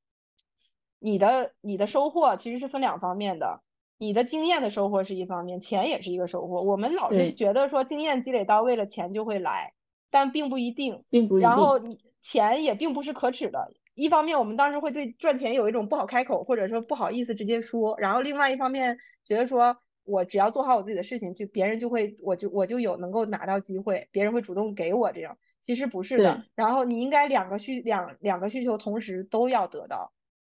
[0.99, 3.61] 你的你的收获其实是分两方面的。
[4.03, 6.61] 你的经验的收获是一方面，钱也是一个收获。
[6.63, 9.75] 我们老是觉得说经验积累到位了，钱就会来，
[10.11, 11.49] 但并不一定，并不一定。
[11.49, 13.73] 然后你钱也并不是可耻的。
[13.95, 17.97] 一方面，我们当时会对赚钱有一种不好开口，或者说不好意思直接说。
[18.01, 25.39] 然后另外一方面，觉得说我只要做好我自己的事情，就别人就会，我就我就有能够拿到机会，别人会主动给我这样。
[25.63, 26.43] 其实不是的。
[26.57, 30.13] 然后你应该两个需两两个需求同时都要得到。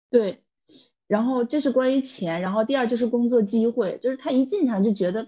[0.10, 0.44] 对。
[1.08, 5.28] 然后这是关于钱，然后第二就是工作机会，就是他一进场就觉得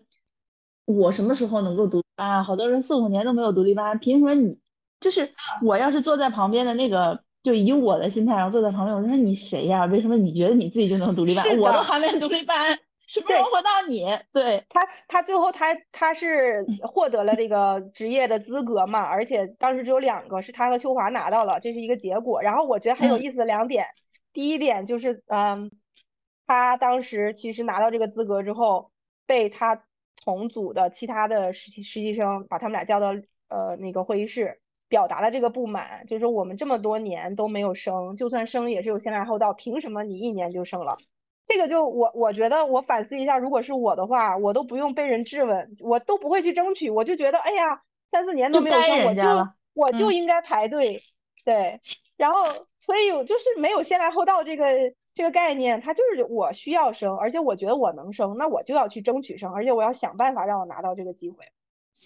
[0.86, 2.44] 我什么时候能够独啊？
[2.44, 4.60] 好多人四五年都没有独立班，凭什么你？
[5.00, 5.30] 就是
[5.64, 9.86] 我要是坐在旁边的那个，就以我的心态，然后坐在旁边，我说你谁呀？
[9.86, 11.58] 为什么你觉得你自己就能独立班？
[11.58, 14.06] 我都还没独立班，什么时候会到你？
[14.34, 19.00] 对他，他最后他他是获得了这个职业的资格嘛？
[19.00, 22.42] 而且当时只有两个，是他和秋华拿到了，这是一个结果。
[22.42, 23.86] 然后我觉得很有意思的两点。
[24.34, 25.72] 第一点就是，嗯，
[26.46, 28.92] 他当时其实拿到这个资格之后，
[29.26, 29.84] 被他
[30.24, 33.14] 同组的其他的实习实习生把他们俩叫到
[33.48, 40.98] 呃那个会议室，表达了这个不满，就是说我们这么多年都没有升，就算升也是有先来后到，凭什么你一年就升了？
[41.46, 51.02] 这个就我我觉得我反思一下，如果是我的话，我都不用被人质问，我都不会去争取，我就觉得哎呀，三四年都没有升，我就我就应该排队，
[51.46, 51.80] 对。
[52.18, 52.44] 然后，
[52.82, 54.66] 所以就是没有先来后到这个
[55.14, 61.46] 这个概念，他就是我需要生，而且我觉得我能生，那我就要去争取生，而且我要想办法让我拿到这个机会，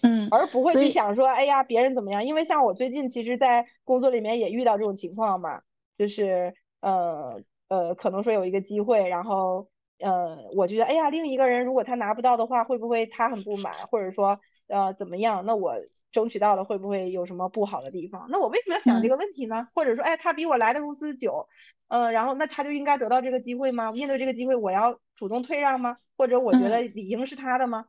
[0.02, 2.24] 嗯，而不会去想说，哎呀，别人怎么样？
[2.24, 5.62] 因为像我最近其实，在工作里面也遇到这种情况嘛，
[5.98, 9.66] 就是呃呃，可能说有一个机会，然后
[9.98, 15.44] 呃，我觉得，哎呀，另一个人如果他拿不到的话，会不会他很不满，或者说呃怎么样？
[15.44, 15.74] 那我。
[16.14, 18.28] 争取到了会不会有什么不好的地方？
[18.30, 19.66] 那我为什么要想这个问题呢？
[19.74, 21.48] 或者说，哎，他比我来的公司久，
[21.88, 23.90] 嗯，然后那他就应该得到这个机会吗？
[23.90, 25.96] 面对这个机会，我要主动退让吗？
[26.16, 27.86] 或者我觉得理应是他的吗？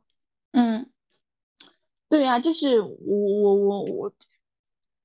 [0.50, 0.90] 嗯，
[2.08, 4.12] 对呀，就是我我我我，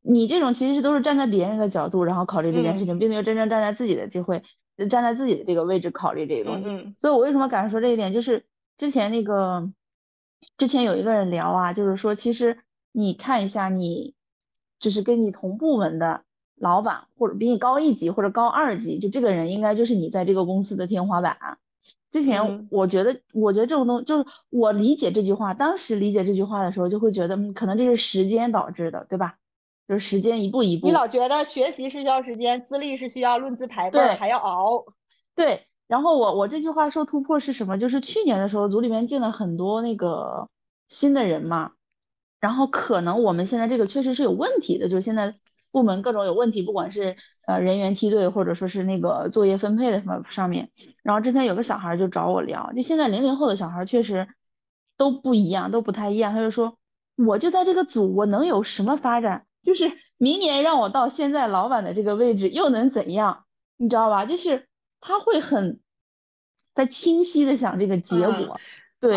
[0.01, 4.41] 你这种其实是都是站在别人的角度，然后考虑这件事情，并没有真正站在自己的机会，
[4.89, 6.69] 站在自己的这个位置考虑这个东西。
[6.97, 8.13] 所以我为什么敢说这一点？
[8.13, 8.47] 就是
[8.79, 9.71] 之前那个，
[10.57, 12.57] 之前有一个人聊啊，就是说其实。
[12.91, 14.13] 你看一下，你
[14.79, 16.23] 就是跟你同部门的
[16.55, 21.57] 老板，或者比你高一级或者高二级，就这个人应该就是你在这个公司的天花板。
[22.11, 29.37] 之前我觉得，我觉得这种东就是我理解这句话，当时理解这句话的时候，就会觉得可能这是时间导致的，对吧？
[29.87, 30.87] 就是时间一步一步。
[30.87, 34.85] 你老觉得学习是需要时间，资历是需要论资排辈，还要熬。
[35.35, 35.67] 对。
[35.87, 37.77] 然后我我这句话说突破是什么？
[37.77, 40.47] 就是去年的时候，组里面进了很多那个
[40.87, 41.71] 新的人嘛。
[42.41, 45.35] 然后可能我们现在这个确实是有问题的，就是现在
[45.71, 50.71] 部门各种有问题，不管是呃人员梯队或者说是那个作业分配的什么上面。
[51.03, 54.27] 然后之前有个小孩就找我聊，就现在零零后的小孩确实
[54.97, 56.33] 都不一样，都不太一样。
[56.33, 56.77] 他就说，
[57.15, 59.45] 我就在这个组，我能有什么发展？
[59.63, 63.45] 就是明年让我到现在老板的这个位置又能怎样？
[63.77, 64.25] 你知道吧？
[64.25, 64.67] 就是
[64.99, 65.79] 他会很
[66.73, 68.59] 在清晰的想这个结果，
[68.99, 69.15] 对。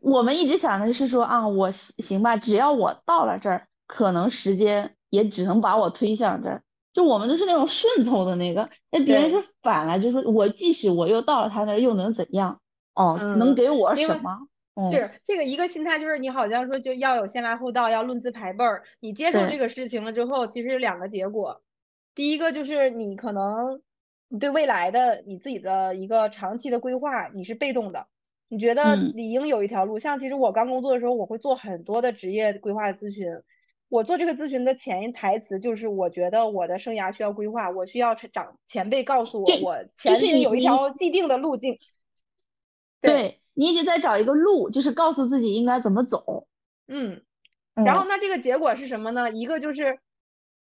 [0.00, 6.62] 我们一直想的是说啊，我行吧，只要我到了这儿，可能时间也只能把我推向这儿。
[6.92, 12.60] 就我们都是那种顺从的那个，那别人是反了，就是我即使我又到了他那儿，又能怎样？
[12.94, 14.38] 哦，能给我什么？
[14.90, 18.82] 是这个一个心态，就是你好像说就要有先来后到，要论资排辈儿。
[18.98, 21.62] 你接受这个事情了之后，其实有两个结果，
[22.14, 23.82] 第一个就是你可能
[24.28, 28.06] 你对未来的你自己的一个长期的规划，你是被动的。
[28.52, 33.28] 你觉得理应有一条路，像其实我刚工作的时候，我会做很多的职业规划的咨询。
[33.88, 41.78] 我做这个咨询的前台词就是，我觉得我的生涯需要规划，我需要长前辈告诉我，我前面有一条既定的路径。
[43.00, 46.48] 对你一直在找一个路，就是告诉自己应该怎么走。
[46.88, 47.22] 嗯，
[47.74, 49.30] 然后那这个结果是什么呢？
[49.30, 50.00] 一个就是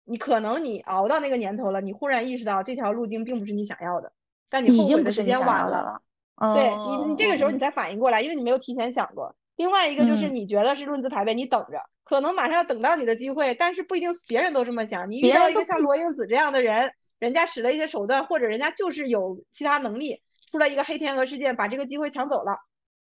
[0.04, 4.12] 你可能你熬到那个年头了，你忽然意识到这条路径并不是你想要的，
[4.50, 6.02] 但你后悔的时间晚了。
[6.38, 9.34] 对你，你这个时候你才反应过来，因为你没有提前想过。
[9.56, 15.10] 另外一个就是你觉得是论资排辈，你等着，可能马上要等到你的机会，但是不一定别人都这么想。
[15.10, 20.22] 你遇到一个像罗英子这样的人，人家使了一些手段，或者人家就是有其他能力，
[20.52, 22.56] 出了一个黑天鹅事件，把这个机会抢走了。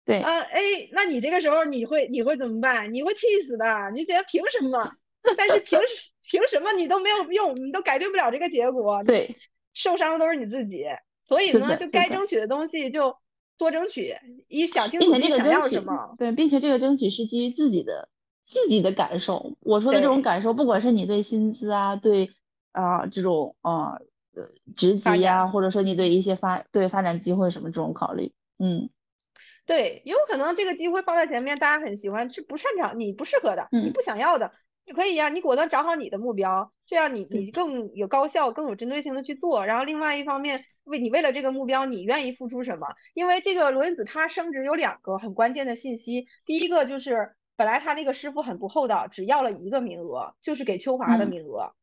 [0.05, 0.59] 对，啊，哎，
[0.91, 2.91] 那你这个时候你会你会怎么办？
[2.91, 4.79] 你会气死的，你觉得凭什么？
[5.37, 5.79] 但是凭
[6.27, 9.03] 凭什么你都没有用，你都改变不了这个结果。
[9.03, 9.35] 对，
[9.75, 10.87] 受伤的都是你自己。
[11.29, 13.15] 所以呢，就该争取的东西就
[13.55, 14.15] 多争取，
[14.47, 16.15] 一想清楚自己想要什么。
[16.17, 18.09] 对，并且这个争取是基于自己的
[18.47, 19.53] 自己的感受。
[19.59, 22.31] 我说的这种感受，不管是你对薪资啊，对
[22.71, 23.99] 啊这种啊
[24.33, 28.89] 呃职级呀，或者说你对一些发对发展机会什么这种考虑，嗯，
[29.67, 34.51] 对，也有可能这个机会放在前面，大家很喜欢，是不擅长，你不适合的，你不想要的。
[34.93, 39.65] 可以呀，你果断找好你的目标，这样你你更有高效、更有针对性的去做。
[39.65, 42.87] 然后另外一方面，为你为了这个目标，你愿意付出什么？
[43.13, 51.73] 因为这个罗云子她升职有两个很关键的信息，第一个就是本来她那个师傅很不厚道，只要了一个名额，就是给秋华的名额。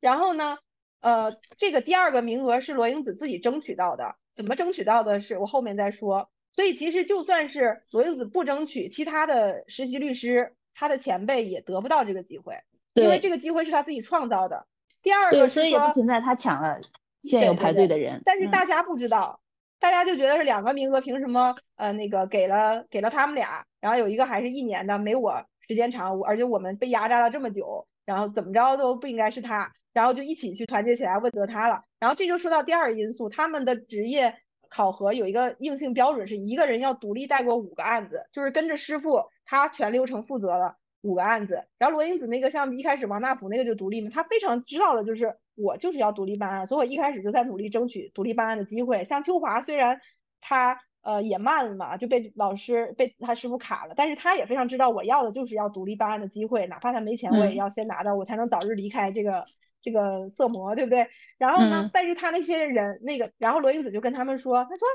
[0.00, 0.58] 然后呢，
[1.00, 5.20] 呃，这个第二个名额是罗英子自己争取到的，怎么争取到的？
[5.20, 6.30] 是我后面再说。
[6.54, 10.54] 所以其实就算是罗英子不争取，其他的实习律师。
[10.78, 12.54] 他的前辈也得不到这个机会，
[12.94, 14.66] 因为这个机会是他自己创造的。
[15.02, 16.78] 第二个所以也不存在他抢了
[17.22, 18.20] 现有排队的人。
[18.26, 19.40] 但是大家不知道，
[19.80, 31.84] 大家就觉得是两个名额，凭什么呃那个给了给了他们俩，然后有一个还是一年的，没我时间长，而且我们被压榨了这么久，然后怎么着都不应该是他，然后就一起去团结起来问责他了。
[31.98, 34.34] 然后这就说到第二个因素，他们的职业
[34.68, 39.22] 考核有一个硬性标准，是一个人要独立带过五个案子，就是跟着师傅。
[39.46, 49.04] 他全流程负责了五个案子，然后罗英子那个像一开始王大普那个就独立嘛，他非常知道的就是我就是要独立办案，所以我一开始就在努力争取独立办案的机会。
[49.04, 50.00] 像秋华虽然
[50.40, 59.44] 他呃也慢了嘛，就被老师被他师傅卡了，但是他也非常知道我要的就是要独立办案的机会，哪怕他没钱我也要先拿到，我才能早日离开这个
[59.80, 61.06] 这个色魔，对不对？
[61.38, 64.88] 然后呢，但是他那些人那个，然后罗英子就跟他们说，他说。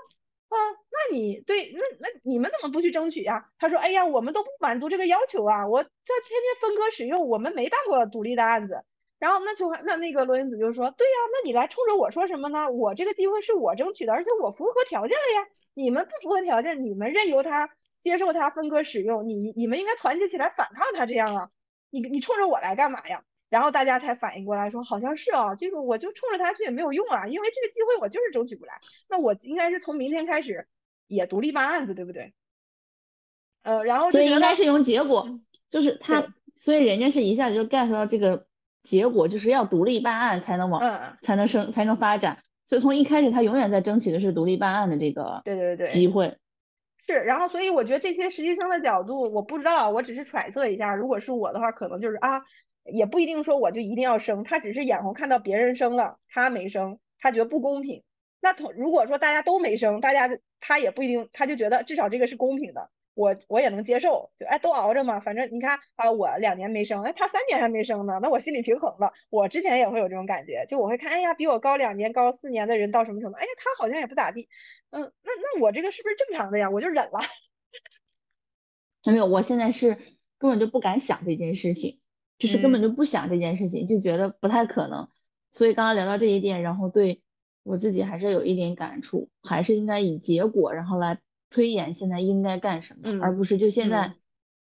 [0.51, 0.57] 啊，
[0.91, 3.45] 那你对，那那你们怎么不去争取呀？
[3.57, 8.83] 他说，哎呀，我们都不满足这个要求啊，我这天天分割使用，我们没办过独立的案子。
[9.17, 12.69] 然后那就那那个罗英子就说，对呀，那你来冲着我说什么呢？
[12.69, 15.47] 我这个机会是我争取的，而且我符合条件了呀。
[15.73, 17.69] 你们不符合条件，你们任由他
[18.03, 21.49] 接受他分割使用，你你们应该团结起来反抗他这样啊。
[21.91, 23.23] 你你冲着我来干嘛呀？
[23.51, 28.79] 然后大家才反应过来，说好像是啊，这个我就冲着他去也没有用啊，因为这个机会我就是争取不来。
[29.09, 30.67] 那我应该是从明天开始
[31.05, 32.33] 也独立办案子，对不对？
[33.63, 35.37] 呃，然后所以应该是用结果，
[35.69, 38.47] 就是他，所以人家是一下子就 get 到这个
[38.83, 42.41] 结果，就是要独立办案才能往，才能生，才能发展。
[42.65, 46.37] 所以从一开始他永远在争取的是独立办案的这个对对对机会。
[47.05, 52.41] 是，然后所以我觉得这些实习生的角度，我不知道，我只是揣测一下，如果是我的话，可能就是啊。
[52.83, 58.03] 也不一定说我就一定要生，他只是眼红看到别人生了，他没生，他觉得不公平。
[58.39, 64.31] 那同如果说大家都没生，大家他也不一定，他就觉得至少这个是公平的，我我也能接受。
[64.35, 69.13] 就哎，都熬着嘛，反正你看啊，我两年没生，哎，他三年还没生呢，那我心里平衡了。
[69.29, 73.37] 我之前也会有这种感觉，就我会看，哎呀，比我高两年、高四年的人到什么程度？
[73.37, 74.49] 哎呀，他好像也不咋地。
[74.89, 76.71] 嗯，那那我这个是不是正常的呀？
[76.71, 77.19] 我就忍了。
[79.05, 79.97] 没有，我现在是
[80.39, 82.00] 根本就不敢想这件事情。
[82.41, 85.07] 就是根本就不想这件事情，就觉得不太可能，
[85.51, 87.21] 所以刚刚聊到这一点，然后对
[87.61, 91.19] 我自己还是有一点感触，还是应该以结果然后来
[91.51, 94.15] 推演现在应该干什么，而不是就现在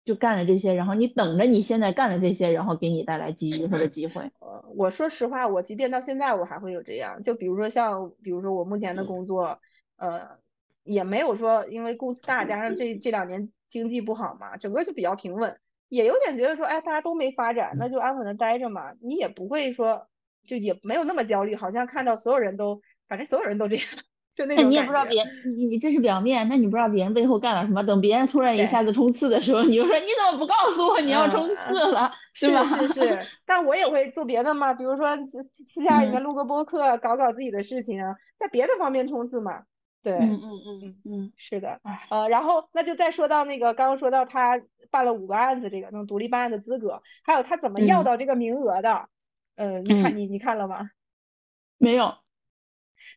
[0.05, 4.31] 就干了这些，然后你等着你现在干的这些，然后给你带来机遇或者机会。
[4.41, 9.59] 呃，我说实话，我即便到现在我还会有这样，就比如说像比如说我目前的工作，
[9.97, 10.39] 呃，
[10.85, 15.59] 也没有说因为公司大，加上这这两年经济不好嘛，整个就比较平稳。
[15.91, 18.95] 也有点觉得说，哎，大家都没发展，那就安稳的待着嘛。
[19.03, 20.07] 你也不会说，
[20.47, 23.85] 就也没有那么焦虑，好像看到所有人都，反正所有人都这样，
[24.35, 25.23] 就那种你也不知道别
[25.57, 27.83] 你你这是表面，那你不知道别人背后干了什么。
[27.85, 32.65] 等别人突然一下子冲刺的时候，你就说你怎么不告诉我你要冲刺了，是吧？
[32.65, 35.17] 是是，但我也会做别的嘛，比如说
[35.75, 38.01] 私下里面录个播客，搞搞自己的事情，
[38.39, 39.65] 在别的方面冲刺嘛。
[40.03, 41.81] 对，嗯嗯嗯嗯，是的，
[42.11, 49.09] 呃，然后那就再说到那个刚刚说到他办了五个案子，这个能独立办案的资格，还有他怎么要到这个名额的，
[49.57, 50.91] 嗯，你看你你看了吗？
[51.77, 52.15] 没有，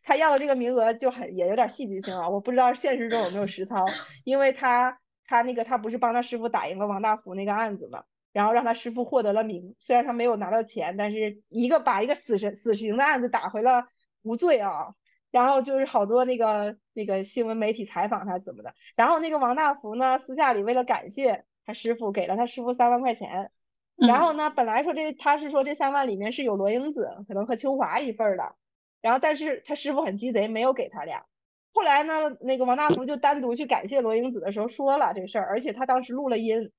[0.04, 3.86] 他要的这个名额就很也有点戏剧性啊，我不知道现实中有没有实操，
[4.24, 13.86] 因为他他那个他不是帮他师傅打赢了王大福那个案子嘛，然后让他师傅获得了名，虽然他没有拿到钱，但是一个把一个死神死刑的案子打回了
[14.20, 14.94] 无罪啊。
[15.34, 23.50] 然后就是好多那个那个新闻媒体采访他怎么的，然后那个王大福呢，私下里为了感谢他师傅，给了他师傅三万块钱。
[23.96, 28.54] 然后呢，本来说这他是说这三万里面是有罗英子，可能和秋华一份的。
[29.00, 31.26] 然后但是他师傅很鸡贼，没有给他俩。
[31.72, 36.70] 后来呢，那个王大福就单独去感谢罗英子的时候说了这事儿，而且他当时录了音。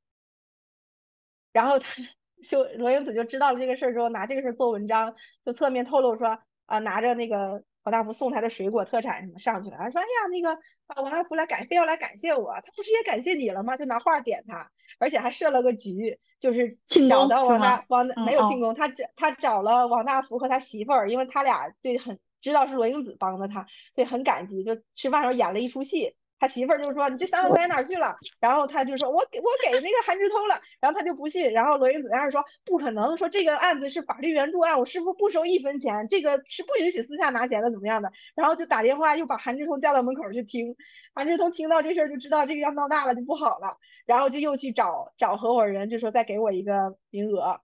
[1.51, 2.01] 然后他
[2.41, 5.13] 就罗英子就知道了这个事儿之后，拿这个事儿做文章，
[5.45, 7.65] 就侧面透露说啊，拿着那个。
[7.85, 13.77] 王大福送他的水果特产什么上去了，他说：“哎呀，那个啊，王大福来感非要来感谢我，他不是也感谢你了吗？
[13.77, 31.51] 就拿话点他，而且还设了个局，就是找到王大王没有进宫，他找他找了王大福和他媳妇儿，因为他俩对很知道是罗英子帮的他，所以很感激，就吃饭时候演了一出戏。”他媳妇儿就说：“你这三万块钱哪去了？”然后他就说：“我给我给那个韩志通了。”然后他就不信。
[31.51, 40.75] 然后罗英子在那说：“不可能，说这个案子是法律援助案，我师傅不收一分钱，这个是不允许私下拿钱的，怎么样的？”然后就打电话又把韩志通叫到门口去听。
[41.13, 47.61] 韩志通听到这事儿就知道这个要闹大了就不好了，然后就又去找找合伙人，就说再给我一个名额。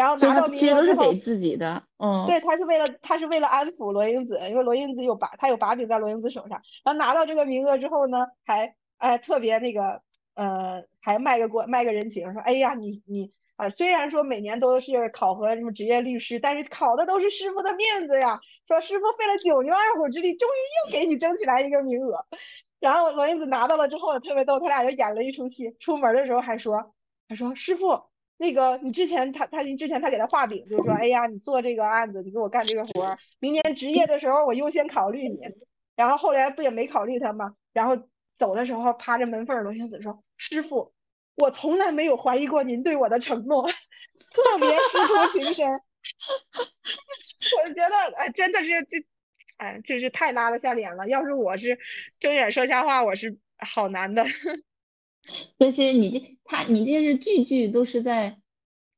[0.00, 6.62] 然后拿到名额其实都是给自己的，嗯，对他是为了他是为了安抚罗英子，因为罗英子有把他有把柄在罗英子手上。
[6.82, 10.00] 然后拿到这个名额之后呢，还哎特别那个
[10.34, 18.40] 呃还卖个过卖个人情，说哎呀你你啊虽然说每年都是考核什么职业律师，但是考的都是师傅的面子呀。
[18.66, 22.24] 说师傅费了九牛二虎之力，终于又给你争取来一个名额。
[22.78, 25.76] 然后罗英子拿到了之后特别逗，他俩就演了一出戏。
[25.78, 26.94] 出门的时候还说，
[27.28, 28.09] 他说师傅。
[28.40, 35.40] 那个，你之前他他你之前他给他画饼，就是说，哎呀，你做这个案子，你给我干这个活儿，明年执业的时候我优先考虑你。
[35.94, 37.54] 然后后来不也没考虑他吗？
[37.74, 40.94] 然后走的时候趴着门缝，罗星子说：“师傅，
[41.34, 43.68] 我从来没有怀疑过您对我的承诺，
[44.32, 45.68] 特别师出情深。”
[47.62, 48.96] 我就觉得，哎，真的是这，
[49.58, 51.06] 哎，真是太拉得下脸了。
[51.08, 51.78] 要是我是
[52.18, 54.24] 睁眼说瞎话，我是好难的。
[55.58, 58.38] 而且你这他你这是句句都是在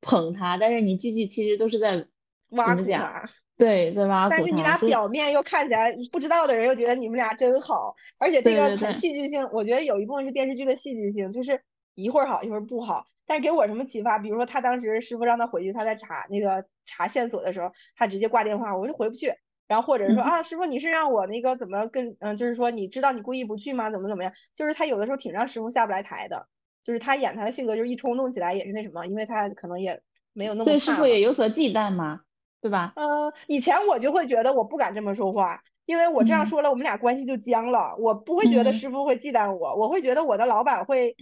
[0.01, 2.07] 捧他，但是你句句其实都是在
[2.51, 4.37] 挖苦他，对，在挖苦他。
[4.37, 9.49] 但是你俩表面又看起来不知道的人又觉得你们俩真好，而且这个很戏剧性。
[9.53, 11.63] 我觉得有一部分是电视剧的戏剧性，就是
[11.95, 13.07] 一会儿好一会儿不好。
[13.25, 14.19] 但是给我什么启发？
[14.19, 19.33] 比如说他当时师傅让他回去，他在查那个查线索的时候，他直接挂电话，我就回不去。
[19.69, 23.91] 然后或者是说啊，师傅你是让我那个怎么跟嗯，就是说你知道你故意不去吗？
[23.91, 24.33] 怎么怎么样？
[24.55, 26.47] 就是他有的时候挺让师傅下不来台的，
[26.85, 30.03] 就是他演他的性格就是一冲动起来也是那什么，因为他可能也
[30.33, 30.65] 没有那么。
[30.65, 32.21] 所以师傅也有所忌惮嘛，
[32.61, 32.93] 对吧？
[32.97, 37.97] 嗯，以前我就会觉得我不敢这么说话，因为我这样说了，我们俩关系就僵了。
[37.99, 41.17] 我不会觉得师傅会忌惮我，我会觉得我的老板会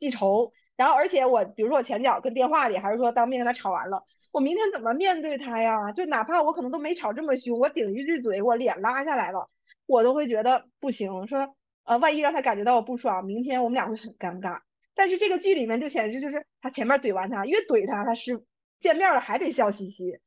[0.00, 0.52] 记仇。
[0.76, 4.04] 然后而且我比如说我前脚跟电话里还是说当面跟他吵完了。
[4.34, 5.92] 我明天怎么面对他呀？
[5.92, 9.48] 就哪怕我可能都没吵这么凶，我顶一句嘴，我脸拉下来了，
[9.86, 11.28] 我都会觉得不行。
[11.28, 11.54] 说
[11.84, 14.62] 呃，万一让他感觉到我不爽，明天我们俩会很尴尬。
[14.92, 18.44] 但是这个剧里面就显示，就是他前面怼完他，越怼他，他是
[18.80, 20.18] 见面了还得笑嘻嘻。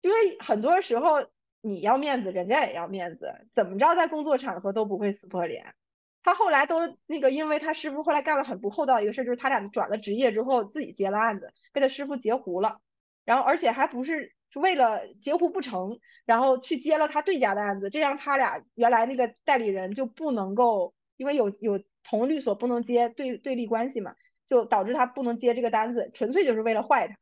[0.00, 1.28] 因为很多时候
[1.60, 5.76] 你要面子，人家也要面子，怎么着在工作场合都不会撕破脸。
[6.22, 12.80] 他后来都那个，因为他师傅后来干了很不厚道一个事，就是他俩转了职业之后自己接了案子，被他师傅截胡了，
[13.24, 24.14] 然后而且还不是为了截胡不成，然后去接了他对家的案子，这样他俩原来那个代理人就不能够，因为有有同律所不能接对对立关系嘛，
[24.46, 27.14] 就导致他不能接这个单子，纯粹就是为了坏他，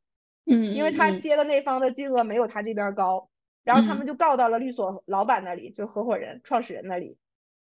[0.46, 3.28] 嗯，因为他接的那方的金额没有他这边高，
[3.62, 7.18] 然后他们就告到了律所老板那里，就合伙人创始人那里。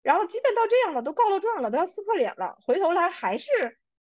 [0.03, 3.51] 然后基本到这样了，都告了状了，都要撕破脸了，回头来还是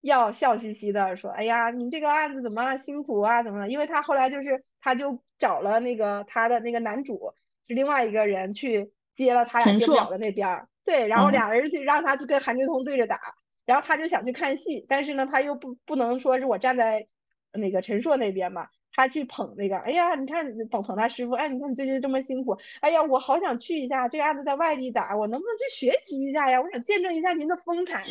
[0.01, 3.43] 要笑嘻嘻的说：“哎呀，你这个案子怎么辛苦啊？
[3.43, 3.69] 怎么了？
[3.69, 7.33] 因为他后来就是他就找了那个他的那个男主
[7.67, 13.19] 是另外一个人去接了他俩接不了的那边儿，对，然后俩人去让他去跟韩志通对着打，
[13.67, 17.09] 然后他就想去看戏，但是呢他又不不能说是我站在
[17.53, 18.69] 那个陈硕那边嘛，
[18.99, 26.61] 他去捧那个，哎呀，你看捧捧他师傅，哎，你看你最近这么辛苦，哎呀，我好想去一下，这个案子在外地打，我能不能去学习一下呀？
[26.61, 28.03] 我想见证一下您的风采。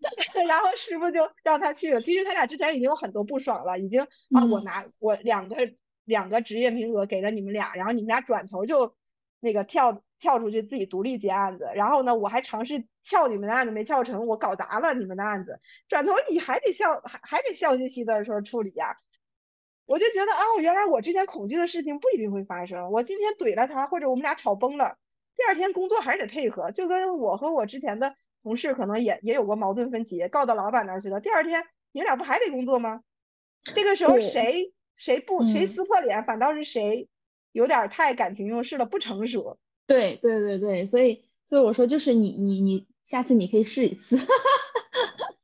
[0.46, 2.02] 然后师傅就让他去了。
[2.02, 5.56] 其实他俩之前已经有很多不爽了，已经啊，我拿我两个
[6.04, 8.94] 两个职业名额给了你们俩，然后你们俩转头就
[9.40, 11.70] 那个跳跳出去自己独立接案子。
[11.74, 15.58] 然后呢，我还尝试撬你们的案子没撬成，我搞砸了你们的案子。
[15.88, 18.98] 转头你还得笑还还得笑嘻嘻的说处理呀。
[19.88, 22.92] 我就觉得哦，原来我之前恐惧的事情不一定会发生。
[22.92, 24.98] 我今天怼了他，或者我们俩吵崩了，
[25.34, 26.70] 第二天工作还是得配合。
[26.72, 31.22] 就跟我和我之前的同事可能也也有过矛盾分歧，告到老板那儿去了。
[31.22, 33.00] 第二天你们俩不还得工作吗？
[33.64, 37.08] 这个时候谁谁不谁撕破脸，反倒是谁
[37.52, 39.58] 有点太感情用事了，不成熟。
[39.86, 44.18] 对对对对，所以所以我说就是你你你下次你可以试一次。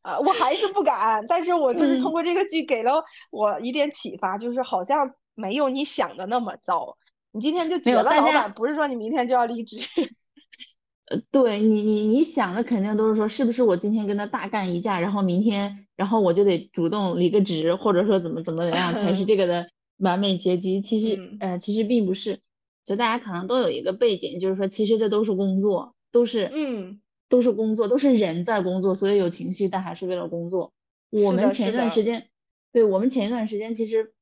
[0.04, 6.98] 啊，我还是不敢，但是我就是通过这个剧给了我一点启发，就是好像没有你想的那么糟。
[7.32, 9.78] 你今天就觉得老板不是说你明天就要离职。
[11.10, 20.82] 呃，对你你你想的肯定都是说，是不是我今天跟他大干一架，然后明天，然后我就得主动离个职，或者说怎么怎么样才是这个的完美结局？
[20.82, 22.40] 其实，呃，其实并不是，
[22.84, 27.00] 就大家可能都有一个背景，就是说，其实这都是工作，都是嗯。
[27.34, 30.72] 都是工作，都是人在工作，所以有情绪，但还是为了工作。
[31.10, 32.28] 我们前一段时间，
[32.70, 34.12] 对我们前一段时间其实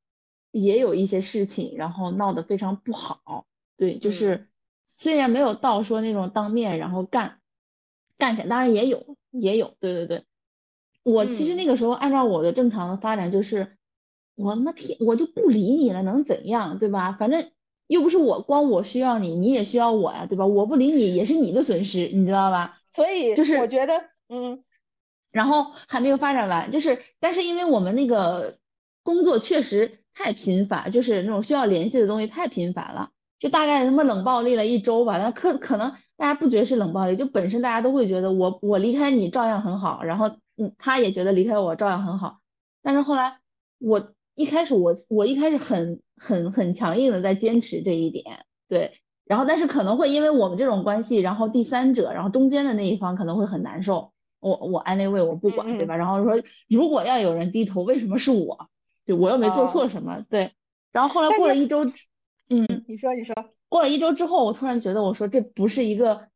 [0.50, 3.44] 也有一些事情，然后闹得非常不好。
[3.76, 4.48] 对，就是
[4.86, 7.40] 虽然没有到说那种当面然后干
[8.16, 9.74] 干起来，当然也有也有。
[9.78, 10.24] 对对对，
[11.02, 13.76] 我其实那个时候按照我的正常的发展，就是
[14.36, 16.78] 我他妈天，我就不理你了，能怎样？
[16.78, 17.12] 对吧？
[17.12, 17.50] 反正
[17.88, 20.46] 又不是我光我需要你，你也需要我呀，对吧？
[20.46, 22.81] 我不理你也是你的损失，你知道吧？
[22.92, 24.62] 所以就是我觉得，嗯，
[25.30, 28.58] 然后还没有发展完，就是但是因为我们那个
[29.02, 35.16] 工作确实太频繁，就是那种需要联系的东西太频繁了，就大概他妈冷暴力了一周吧。
[35.18, 42.40] 那可可能大家不觉得是冷暴力，就本身大家都会觉得我我离开你照样很好，然后嗯他也觉得离开我照样很好。
[42.82, 43.38] 但是后来
[43.78, 48.98] 我一开始我我一开始很很很强硬的在坚持这一点，对。
[49.24, 54.12] 然后，但是可能会因为我们这种关系，然后第三者，然后中间的那一方可能会很难受。
[54.40, 55.96] 我我安那位我不管，对吧？
[55.96, 58.68] 然后说如果要有人低头，为什么是我？
[59.06, 60.52] 就我又没做错什么，对。
[60.90, 61.84] 然后后来过了一周，
[62.50, 63.34] 嗯，你说你说，
[63.68, 66.28] 过了一周之后，我突然觉得，我说这不是一个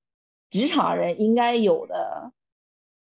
[0.51, 2.33] 职场人应该有的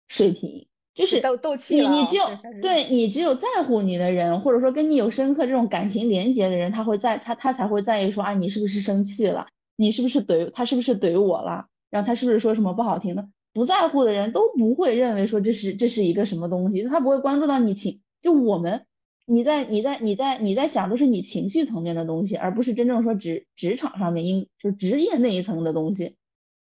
[0.08, 2.26] 水平，就是斗斗气你你只有
[2.62, 9.48] 对你只有在乎你的人，或者说跟你有深刻这种感情连接的人，他会在他他才会在意说啊，你是不是生气了？
[9.82, 10.66] 你是不是怼他？
[10.66, 11.66] 是不是怼我了？
[11.90, 13.28] 然后他是不是说什么不好听的？
[13.52, 18.04] 不在乎的人都不会认为说这是这是一个什么东西，他不会关注到你情。
[18.22, 18.86] 就我们，
[19.26, 26.16] 你在你在你在你在想都是你情绪层面的东西，而不是真正说职职场上面应就职业那一层的东西。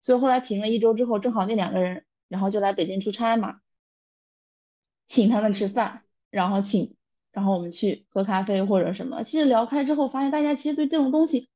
[0.01, 3.59] 所以后来停了一周之后，正好那两个人然后就来北京出差嘛，
[5.05, 6.95] 请他们吃饭，然后请
[7.31, 9.23] 然后我们去喝咖啡或者什么。
[9.23, 11.47] 其实聊开之后，发现大家其实对这种东西。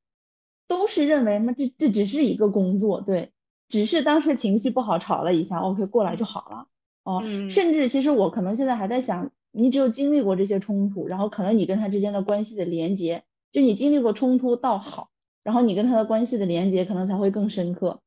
[0.68, 3.32] 都是认为嘛，这这只是一个工作，对，
[3.68, 6.66] 只是当时情绪不好吵了一下，OK 过来就好了，
[7.04, 15.10] 哦，甚至其实我可能现在还在想，你只有经历过这些冲突，然后可能你跟他之间的关系的连接，就你经历过冲突倒好，
[15.42, 18.00] 然后你跟他的关系的连接可能才会更深刻。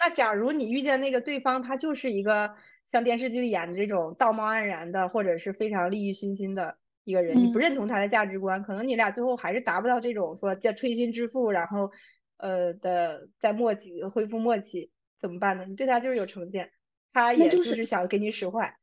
[0.00, 2.50] 那假如你遇见那个对方，他就是一个
[2.92, 6.76] 像电视剧里演的这种道貌岸然的，或者是非常利欲熏心的。
[7.08, 11.90] 一个人，你不认同他的价值观，可能你俩最后还是达不到这种说叫推心置腹，然后
[12.36, 15.64] 呃的在默契恢复默契，怎么办呢？
[15.64, 16.70] 你对他就是有成见，
[17.14, 18.76] 他也就是想给你使坏，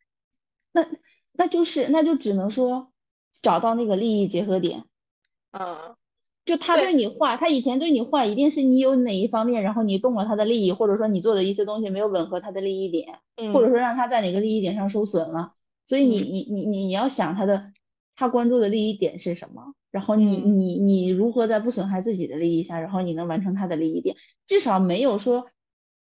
[0.71, 0.87] 那
[1.33, 2.91] 那就是那就只能说
[3.43, 4.85] 找到那个利益结合点，
[5.51, 5.95] 啊，
[6.45, 6.93] 就他对。
[6.95, 13.19] 你坏，他以前对你坏，一定是你有哪一方面，然后你动了他的利益，或者说你做的一些东西没有吻合他的利益点，
[13.53, 15.53] 或者说让他在哪个利益点上受损了，
[15.85, 17.71] 所以你你你你你要想他的。
[18.15, 19.73] 他关注的利益点是什么？
[19.91, 24.15] 然后你你你如何在不损害自己的利益下，然后你能完成他的利益点？
[24.45, 25.47] 至少没有说，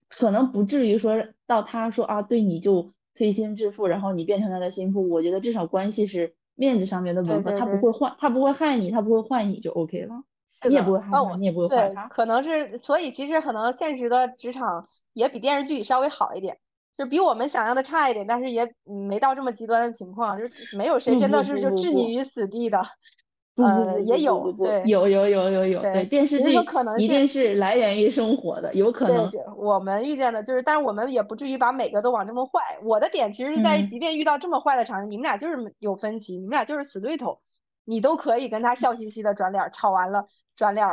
[0.08, 5.08] 可能不至于说到他说啊对你就推心置腹，然后你变成他的心腹。
[5.08, 10.24] 我觉得至少关系是面子上面的吻合，他不会换，他不会害你，他不会换你就 OK 了。
[10.68, 12.08] 你也不会害他，你也不会换他。
[12.08, 16.58] 可能是，所以其实可能现实的职场也比电视剧里稍微好一点。
[16.98, 18.68] 就比我们想象的差一点，但是也
[19.06, 22.82] 没到这么极端的情况，就是没有谁真的是就置你于死地的，
[23.54, 26.52] 呃，也有，对，有有有有有，对，电视剧
[26.98, 29.30] 一定是来源于生活的，有可能。
[29.56, 32.78] 我们遇见的就是，但是我们也不至于把每个都往这么坏。
[32.82, 37.40] 我的点其实是在于，即便遇到这么坏的场景，你们俩就是有分歧，你们俩就是死对头，
[37.84, 40.26] 你都可以跟他笑嘻嘻的转脸，吵完了
[40.56, 40.86] 转脸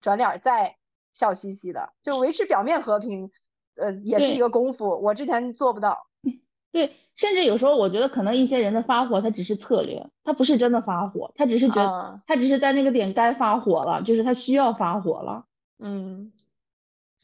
[0.00, 0.76] 转脸再
[1.14, 3.30] 笑嘻嘻的，就维持表面和平，
[3.78, 5.00] 呃，也是一个功夫。
[5.02, 6.06] 我之前做不到。
[6.70, 15.46] 对，甚至有时候我觉得可能一些人的发火他只是策略，他不是真的发火，他只是觉得他只是在那个点该发火了，就是他需要发火了。
[15.78, 16.32] 嗯。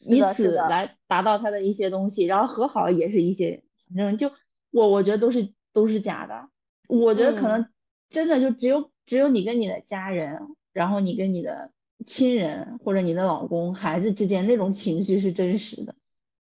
[0.07, 4.31] 以此来达到他的一些东西，然后和好也是一些，反正就
[4.69, 6.49] 我我觉得都是都是假的。
[6.87, 7.67] 我觉得可能
[8.11, 10.41] 真的就只有只有你跟你的家人，
[10.73, 11.71] 然后你跟你的
[12.05, 15.95] 亲人或者你的老公、孩子之间那种情绪是真实的。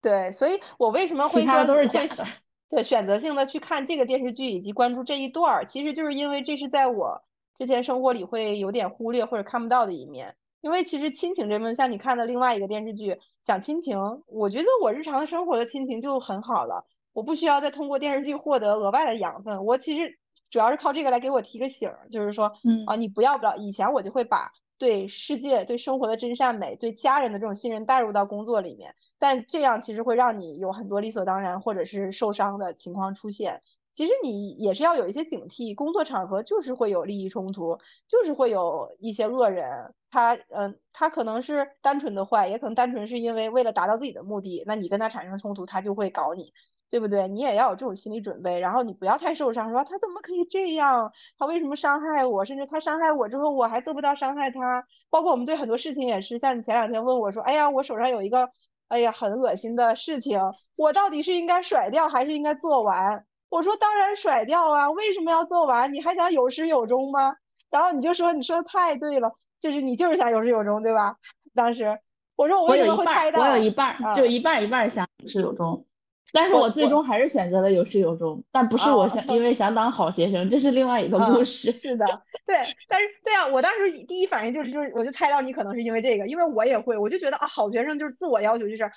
[0.00, 2.24] 对，所以我为什么会其他的都是假的？
[2.70, 7.22] 对，选择性的去看这个电视剧以及关注这一段儿，其实就是因为这是在我
[7.56, 10.36] 之前生活里会有点忽略或者看不到的一面。
[10.60, 13.96] 因为其实亲情这部分，像你看的另外一个电视剧讲亲情，
[14.26, 19.64] 我觉得我日常生活的亲情就很好了，我不需要再通过电视剧获得额外的养分。
[19.64, 20.18] 我其实
[20.50, 33.62] 主要是靠这个来给我提个醒，就是说，嗯啊，你不要不要，以前我就会把对世界、对生活的真善美、对家人的这种信任带入到工作里面，但这样其实会让你有很多理所当然或者是受伤的情况出现。
[33.94, 46.52] 其实你也是要有一些警惕，工作场合就是会有利益冲突，就是会有一些恶人，他嗯，他可能是单纯的坏，也可能单纯是因为为了达到自己的目的，那你跟他产生冲突，他就会搞你，
[46.90, 47.28] 对不对？
[47.28, 54.84] 你也要有这种心理准备，然后你不要太受伤，说他怎么可以这样，他为什么伤害我，甚至他伤害我之后，我还做不到伤害他。
[55.10, 58.50] 包括我们对很多事情也是，像你前两天问我说，哎呀，我手上有一个，
[58.88, 60.40] 哎呀，很恶心的事情，
[60.76, 63.24] 我到底是应该甩掉还是应该做完？
[63.50, 65.92] 我说当然甩掉啊，为什么要做完？
[65.92, 67.34] 你还想有始有终吗？
[67.70, 71.16] 然后你就说你说的太对了，就是你就是想有始有终，对吧？
[71.54, 71.98] 当时
[72.36, 73.40] 我说我为什么会猜到？
[73.40, 75.84] 我有一半，我有一半，就一半一半想有始有终，
[76.32, 81.72] 但是我最终还是选择了有始有终，但不是我想因为想当好学生，这是另外一个故事。
[81.72, 82.04] 是的，
[82.46, 82.56] 对，
[82.88, 88.90] 但是对啊，我当时第一反应就是就是我就猜到你可能是因为这个，因为我也会，我就觉得啊，好学生就是自我要求就是。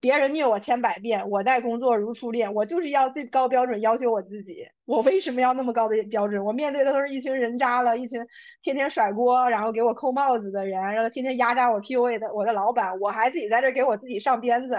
[0.00, 4.66] 别人虐我千百遍，我待工作如初恋，我就是要最高标准要求我自己。
[4.84, 6.44] 我为什么要那么高的标准？
[6.44, 8.20] 我面对的都是一群人渣了，一群
[8.64, 14.74] 天天甩锅，然后给我扣帽子的人，然后天天压榨我 PUA 的我的老板，我还自己在这给我自己上鞭子。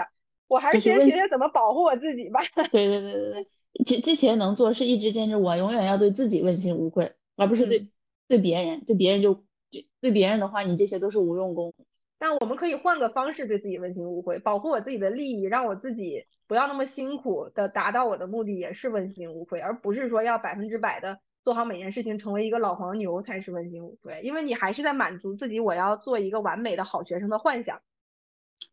[0.46, 2.40] 我还是先学学怎么保护我自己吧。
[2.70, 7.88] 对对对对对，之之前能做是一直坚持，我永远要对自己问心无愧，而不是对
[8.28, 11.72] 对别人，对别人就就对别人的话，你这些都是无用功。
[12.18, 24.20] 但我们可以换个方式对自己问心无愧，保护我自己的利益，让我自己不要那么辛苦的达到我的目的，也是问心无愧，而不是说要百分之百的做好每件事情，成为一个老黄牛才是问心无愧。
[24.22, 27.82] 因为你还是在满足自己我要做一个完美的好学生的幻想，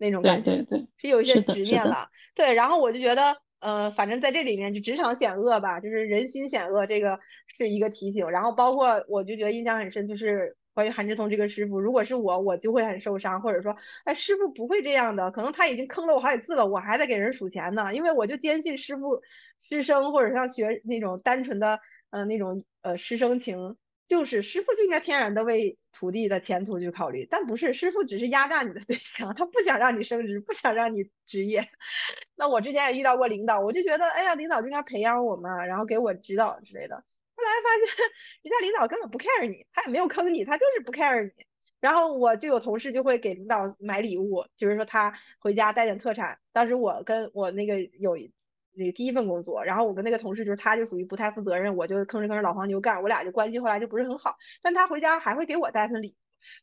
[0.02, 2.10] 那种感觉，对对对，是有一些执念了。
[2.36, 7.20] 对，然后我就觉得，呃，反正在这里面就职场险恶吧，就是人心险恶，这个
[7.58, 8.30] 是一个提醒。
[8.30, 10.58] 然后包括我就觉得印象很深，就是。
[10.74, 13.76] 关于韩志通这个师傅，如果是我，我就会很受伤，或者说，
[14.06, 19.22] 哎，师傅不会这样的，可能他已经坑了我好几次了，我还在给人数钱呢，因为我就坚信师傅
[19.62, 23.76] 师生或者像学那种单纯的，呃，那种呃师生情，
[24.12, 31.66] 就是师傅就应该天然的为徒弟的前途去考虑，但不是，师傅只是压榨你的对象，他不想让你升职，不想让你职业。
[32.36, 36.98] 那我之前也遇到过领导，我就觉得，哎呀，领导就应该培养我嘛，然后给我指导之类的。
[36.98, 38.06] 后来发现
[38.44, 41.32] 人家领导根本不 care 你，他也没有坑你，他就是不 care 你。
[41.80, 46.38] 然后我就有同事就会给领导买礼物，就是说他回家带点特产。
[46.52, 48.34] 当时我跟我那个有一
[48.74, 54.36] 那第一份工作，然后我跟那个同事就是他就属于不太负责任，我就吭哧吭哧老黄牛干，我俩就关系后来就不是很好。
[54.62, 56.16] 但他回家还会给我带份礼。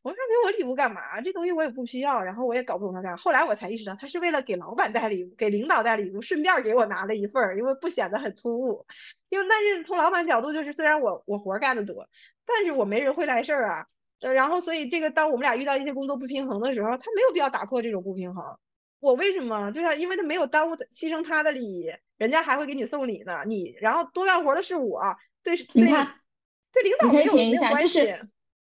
[0.03, 1.21] 我说给我礼物干嘛？
[1.21, 3.17] 这东西我也不需要，然后我也搞不懂他干。
[3.17, 8.85] 后来我才意识到，他是为了给老板带礼物，给领导带礼物，顺便给我拿了一份，因为不显得很突兀。
[9.29, 12.09] 因为但是从老板角度就是，虽然我我活干的多，
[12.45, 13.87] 但是我没人会来事儿啊。
[14.21, 18.59] 呃，然后所以这个当我们俩遇到一些工作不平衡的时候，他没有必要打破这种不平衡。
[19.01, 19.71] 我为什么？
[19.73, 23.45] 就像因为他没有耽误牺牲他的利益，人家还会给你送礼呢。
[23.47, 25.01] 你然后多干活的是我，
[25.43, 28.01] 对对对领导没有没有关系。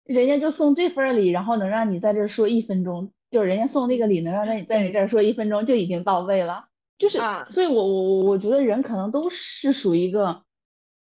[0.04, 10.44] 人家就送这份礼，然后能让你在这儿说一分钟，就是人家送那个礼能让你在你这儿说一分钟就已经到位了，就是，啊所以我我我我觉得人可能都是属于一个，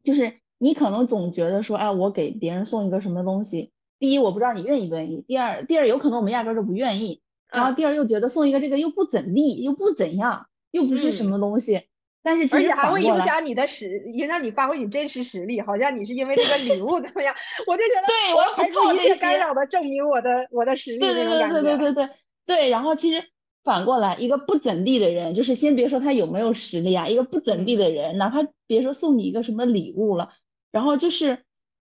[0.04, 11.84] 就是你可能总觉得说，哎，我给别人送一个什么东西，第一我不知道你愿意不愿意，第二第二有可能我们压根就不愿意，然后第二又觉得送一个这个又不怎地，又不怎样，又不是什么东西。
[12.22, 17.34] 但是其实还会影响你的实，影响你发挥你真实实力，好像你是因为这个礼物怎么样。
[17.66, 21.00] 我就觉得，对，我要重一些干扰的证明我的我的实力。
[21.00, 22.10] 对对对对对对对。
[22.45, 23.26] 对，然后其实
[23.64, 30.30] 反过来，一个不怎地的人，就是先别说他有没有实力啊，一个不怎地的人，哪怕别说送你一个什么礼物了。
[30.72, 31.39] 然后就是。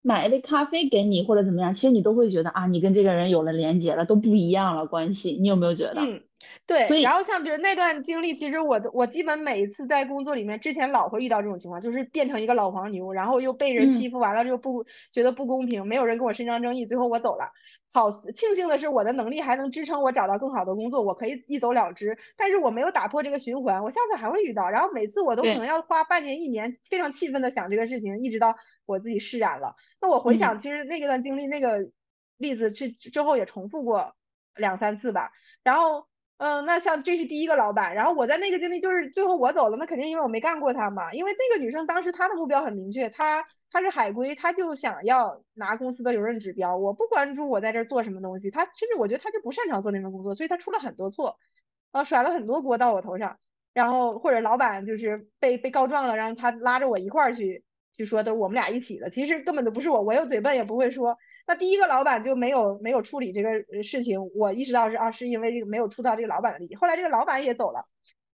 [0.09, 5.37] 买一杯咖啡给你或者怎么样，其实你都会觉得啊，你跟这个人有了连接了，都不一样了关系。
[5.39, 6.01] 你有没有觉得？
[6.67, 6.85] 对。
[6.85, 17.53] 所以，然后像比如那段经历，其实我我基本每一次在工作里面之前老会遇到这种情况，就是变成一个老黄牛，然后又被人欺负完了，又不觉得不公平，没有人跟我伸张正义，最后我走了。
[17.91, 22.17] 好，庆幸的是我的能力还能支撑我找到更好的工作，我可以一走了之。
[22.37, 24.69] 但是我没有打破这个循环，我下次还会遇到。
[24.71, 28.55] 然后每次我都可能要花半年一年，非常气愤的想这个事情，一直到
[28.87, 29.75] 我自己释然了。
[30.01, 31.91] 那我回想，其实那段经历那个
[32.37, 34.15] 例子之之后也重复过
[34.55, 35.33] 两三次吧。
[35.65, 36.07] 然后，
[36.39, 41.13] 嗯，那像这是第一个老板，然后我在那个经历就是最后我走了，那肯定因为我没干过他嘛。
[41.13, 43.45] 因为那个女生当时她的目标很明确，她。
[43.71, 46.79] 她是海归，她就想要拿公司的留任指标。
[46.79, 51.37] 我不关注我在这儿做什么东西，她甚至我觉得她就不擅长做那份工作，所以她出了很多错，
[51.91, 53.39] 啊，甩了很多锅到我头上。
[53.75, 57.63] 然后或者老板就是被被告状了，让他拉着我一块儿去
[57.99, 61.19] 就说的，我们俩一起的，其实根本就不是我，我又嘴笨也不会说。
[61.49, 66.77] 那第一个老板就没有没有处理这个事情，我意识到是啊，是因为这个没有触到这个老板的利益。
[66.77, 67.87] 后来这个老板也走了。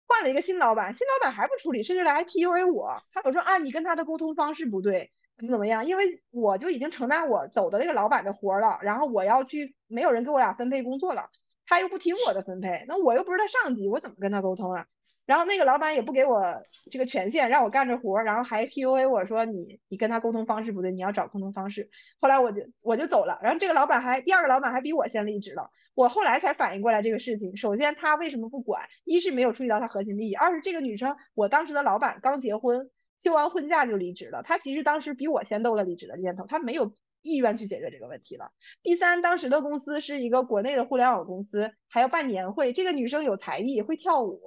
[0.07, 3.03] 换了一个新老板，新老板还不处理，甚至来 PUA 我。
[3.13, 5.11] 他我说啊，你跟他的沟通方式不对。
[5.37, 5.85] 怎么怎么样？
[5.85, 11.29] 因为我就已经承担我走的那个老板的活了，然后我要去，没有人给我俩分配工作了，
[11.65, 14.85] 他又不听我的分配，那我又不是他上级，我怎么跟他沟通啊？
[15.29, 16.41] 然后那个老板也不给我
[16.89, 21.91] 这个权限，让我干这活，然后还 PUA 我说你你跟他沟通方式不对，你要找沟通方式。
[22.19, 27.55] 后来我就我就走了，然后这个老板还第二个老板还比我先离职了，我后来才反应过来这个事情。
[27.57, 28.87] 首先他为什么不管？
[29.05, 32.89] 一是没有注意到他核心利益，二是这个女生我当时的老板刚结婚。
[33.21, 38.53] 休完婚假就离职了，他其实当时比我先动了离职的念头，他没有意愿去解决这个问题了。
[38.81, 44.39] 第三，当时的公司是一个国内的互联网公司，还要办年会，这个女生有才艺，会跳舞，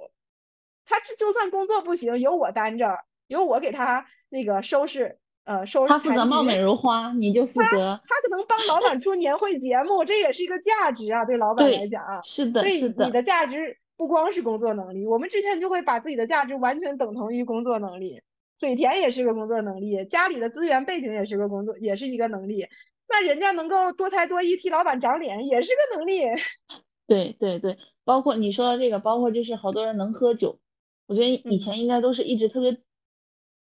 [0.85, 5.87] 她这就算工作不行，由我担着，由我给他那个收拾，呃，收拾。
[5.87, 8.01] 他负责貌美如花，你就负责。
[8.07, 12.21] 他可能帮老板出年会节目，这也是一个价值啊，对老板来讲啊。
[12.23, 13.05] 是的，是的。
[13.05, 18.21] 你的价值不光是工作能力，我们之前就会把自己的价值完全等同于工作能力。
[18.57, 22.67] 嘴甜也是个工作能力，家里的资源背景也是个工作，也是一个能力。
[23.09, 26.21] 那人家能够多才多艺，替老板长脸，也是个能力。
[27.05, 30.59] 对对对，包括你说的这个，包括就是好多人能喝酒，
[31.07, 32.77] 我觉得以前应该都是一直特别，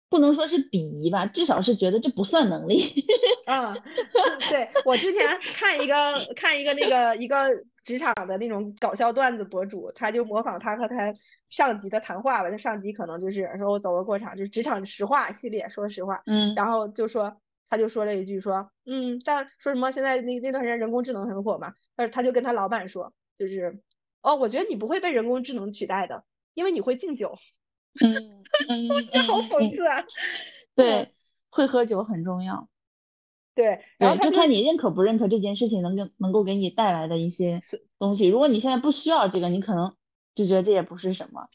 [0.08, 2.82] 不能说是鄙夷吧，至少是觉得这不算能力。
[3.46, 3.74] 嗯，
[4.50, 5.94] 对我之前看一个
[6.36, 7.48] 看一个那个一个。
[7.84, 11.12] 职场的那种搞笑段子博主，他就模仿他和他
[11.48, 12.48] 上级的谈话吧。
[12.48, 16.22] 他上级可能就是说我走个过场，就是职场实话系列，说实话。
[16.26, 16.54] 嗯。
[16.54, 17.36] 然后就说，
[17.68, 23.80] 他就说了一句说，嗯，但说什么现在那那段时间人工智能很火嘛，但是他就跟他老板说，就是
[24.22, 26.22] 哦，我觉得你不会被人工智能取代的，
[26.54, 27.36] 因为你会敬酒。
[28.00, 28.42] 嗯。
[29.10, 30.04] 这好讽刺啊。
[30.76, 31.14] 对，
[31.48, 32.68] 会喝酒很重要。
[33.54, 37.60] 对，然后，就看你认可不认可这件事情能给能够给你带来的一些
[37.98, 38.26] 东西。
[38.26, 39.94] 如果你现在不需要这个，你可能
[40.34, 41.48] 就觉得这也不是什么。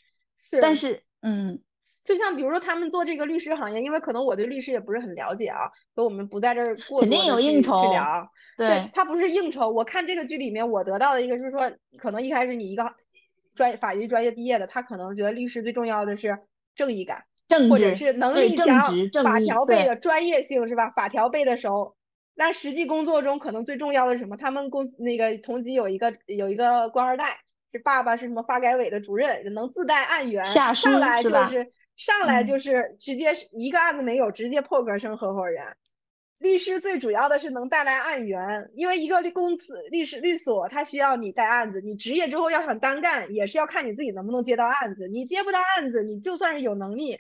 [0.52, 0.60] 是。
[0.62, 1.62] 但是，嗯，
[2.04, 7.82] 就像比如说他们做这个律师行业，因为可能我对律师也不是很了解啊，所以我们不在这儿过肯定有应酬。
[7.82, 8.32] 去聊。
[8.58, 8.90] 对。
[8.94, 12.84] 他不是应酬，我看这个剧里面我得到的一个就是说，可能一开始你一个
[13.58, 16.40] 专法律专业毕业的，他可能觉得律师最重要的是
[16.76, 17.26] 正义感。
[17.70, 18.94] 或者是能力强，
[19.24, 20.90] 法条背的专业性是吧？
[20.90, 21.96] 法条背的熟。
[22.36, 24.36] 那实际工作中可能最重要的是什么？
[24.36, 27.40] 他们公那个同级有一个有一个官二代，
[27.72, 35.64] 是爸爸是什么发改委的主任，能自带案源，上来就是上来就是直接是一个案子没有，直接破格升合伙人。
[36.40, 41.82] 律师最主要的是能带来案源，因为一个律公司律师律所，他需要你带案子。
[41.82, 45.08] 你职业之后要想单干，也是要看你自己能不能接到案子。
[45.08, 47.18] 你接不到案子，你就算是有能力。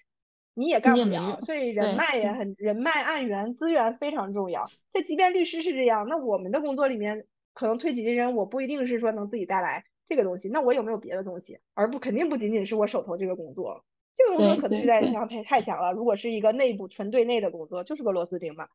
[0.53, 4.65] 你也干不了，所以人脉也很人脉案源资源非常重要。
[4.91, 11.59] 这即便律师是这样，那我们的工作里面可能推己及人，我不一定是说能自己带来这个东西，那我有没有别的东西？
[11.75, 13.85] 而不肯定不仅仅是我手头这个工作，
[14.17, 15.93] 这个工作可能是在强太太强了。
[15.93, 18.67] 如果是一个内部纯对内的工作，就是个螺丝钉嘛。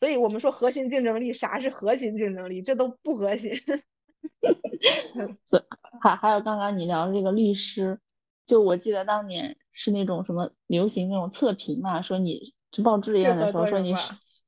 [0.00, 2.62] 所以我们说核心竞争力，啥是核心竞争力？
[2.62, 3.52] 这都不核心。
[6.00, 8.00] 还还有刚刚你聊的这个律师。
[8.46, 13.94] 就我记得当年是那种什么流行那种测评嘛，说你去报志愿的时候说你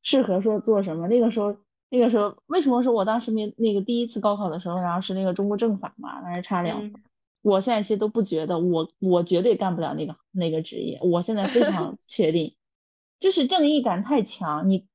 [0.03, 1.07] 适合说做什么。
[1.07, 1.57] 那个时候
[1.89, 6.95] 那个时候为什么说我当时没那个第一次高考的时候，然后是那个中国政法嘛，当时差两分。
[7.43, 10.99] 我现在其实都不觉得我我绝对干不了那个那个职业。
[11.03, 12.57] 我现在非常确定，
[13.21, 14.69] 就是正义感太强。
[14.71, 14.87] 你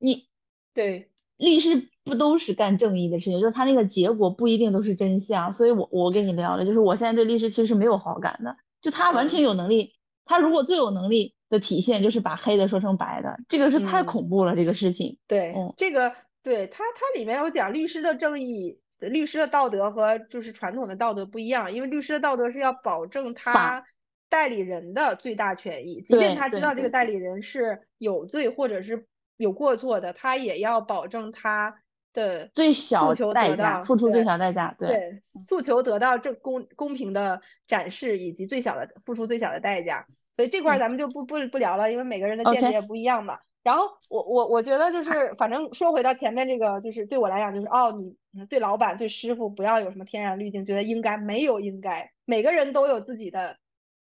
[0.00, 0.26] 你
[0.74, 1.88] 对律师。
[2.02, 9.92] 不都是干正义的事情，就是他那个结果不一定都是真相，所以我我跟你聊了，就是我现在对律师其实是没有好感的，就他完全有能力，
[10.24, 15.18] 他如果最有能力，的体现就是把黑的说成白的，这个是太恐怖了，这个事情。
[15.28, 23.84] 对，这个对他他里面有讲律师的正义，律师的道德和就是传统的道德不一样，因为律师的道德是要保证他
[24.30, 29.06] 代理人的最大权益，即便他知道这个代理人是有罪或者是
[29.40, 31.82] 有过错的，他也要保证他。
[32.12, 43.38] 的最小代价，付出最小代价，对，诉求得到正公公平的展示，以及最小的付出最小的代价，所以这块咱们就不不不聊了，因为每个人的见解也不一样嘛。
[43.62, 53.56] 然后我我我觉得就是，反正说回到前面这个，就是对我来讲就是，哦，你对老板对师傅不要有什么天然滤镜，觉得应该没有应该，每个人都有自己的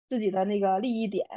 [0.09, 1.27] 自己的那个利益点。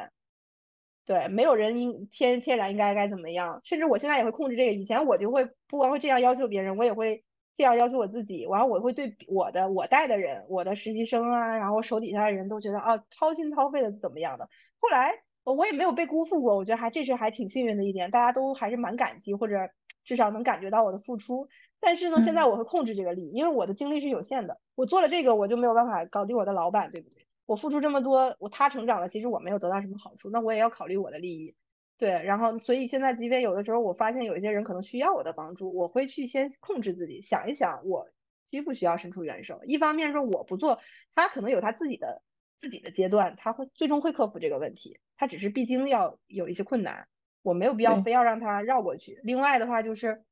[1.06, 4.72] 对，没有人应天天然应该该怎么样，甚至我现在也会控制这个。
[4.72, 7.22] 以前我就会不光会这样要求别人，我也会
[7.56, 8.46] 这样要求我自己。
[8.46, 14.48] 完了，我会对我的我带的人，我的实习生啊，然后手底下的人都觉得啊，掏心掏肺的怎么样的。
[14.80, 15.12] 后来
[15.44, 19.56] 我也没有被辜负过，我觉得还这是还挺幸运的一点，大家都还是蛮感激，或者
[20.04, 21.48] 至少能感觉到我的付出。
[21.80, 24.58] 但是呢，现在我会控制这个力，因为我的精力是有限的。
[24.74, 27.23] 我做了这个，我就没有办法搞定我的老板，对不对？
[27.46, 31.54] 我付出这么多，我他成长了，其实我没有得到什么好处，那我也要考虑我的利益，
[31.98, 38.08] 对，然后所以现在即便有的时候我发现有一些人可能需要我的帮助，我会去先控制自己，想一想我
[38.50, 39.60] 需不需要伸出援手。
[39.64, 40.80] 一方面说我不做，
[41.14, 42.22] 他可能有他自己的
[42.60, 47.08] 自己的阶段，他会最终会克服这个问题，他只是必经要有一些困难，
[47.42, 49.20] 我没有必要非要让他绕过去。
[49.22, 50.24] 另外的话就是，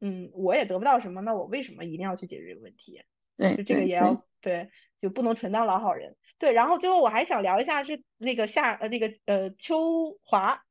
[0.00, 3.00] 嗯，我也得不到什么，那我为什么一定要去解决这个问题？
[3.36, 4.70] 对，就这个也要对，
[5.00, 6.16] 就不能纯当老好人。
[6.38, 10.62] 对，然后最后我还想聊一下是那个夏呃那个呃秋华，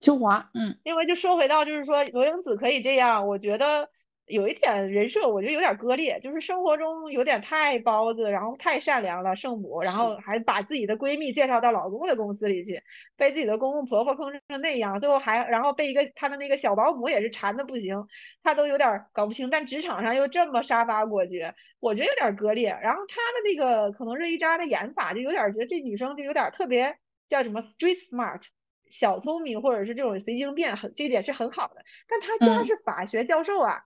[0.00, 3.90] 秋华，嗯，因为就说回到就是说罗英子可以这样，我觉得。
[4.26, 12.82] 有一点人设，我觉得有点割裂，就是生活中有点太包子，然后太善良了，圣母，然后还把自己的闺蜜介绍到老公的公司里去，
[13.16, 18.04] 被自己的公公婆婆坑成那样，最后还然后被一个她的那个小保姆也是馋的不行，
[18.42, 22.76] 她都有点搞不清，但职场上又这么杀伐果决，我觉得有点割裂。
[22.82, 26.98] 然后她的那个可能热依扎的演法就有点觉得这女生就有点特别
[27.28, 28.42] 叫什么 street smart，
[28.88, 33.82] 小聪明或者是这种随机应变，很这一点是很好的，但他家是法学教授啊。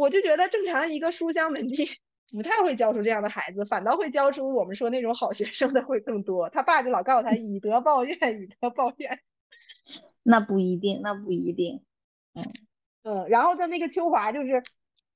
[0.00, 1.86] 我就觉得正常一个书香门第
[2.32, 6.48] 不太会教出这样的孩子，反倒会教出我们说那种好学生的会更多。
[6.48, 9.20] 他爸就老告诉他以德报怨，以德报怨。
[10.24, 11.82] 那不一定，那不一定。
[12.32, 12.50] 嗯
[13.02, 14.62] 嗯，然后的那个秋华就是，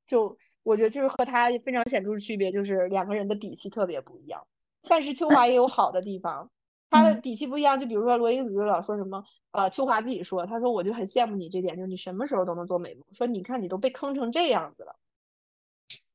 [0.05, 4.47] 就我觉得就是和他非常显著的区别就是两个人的底气特别不一样。
[4.87, 6.51] 但是秋华也有好的地方。
[6.95, 14.97] 他的底气不一样，就比如说罗英子就老说什么，呃，秋华自己说，他说我就很羡慕你这点，就是你什么时候都能做美梦，说你看你都被坑成这样子了，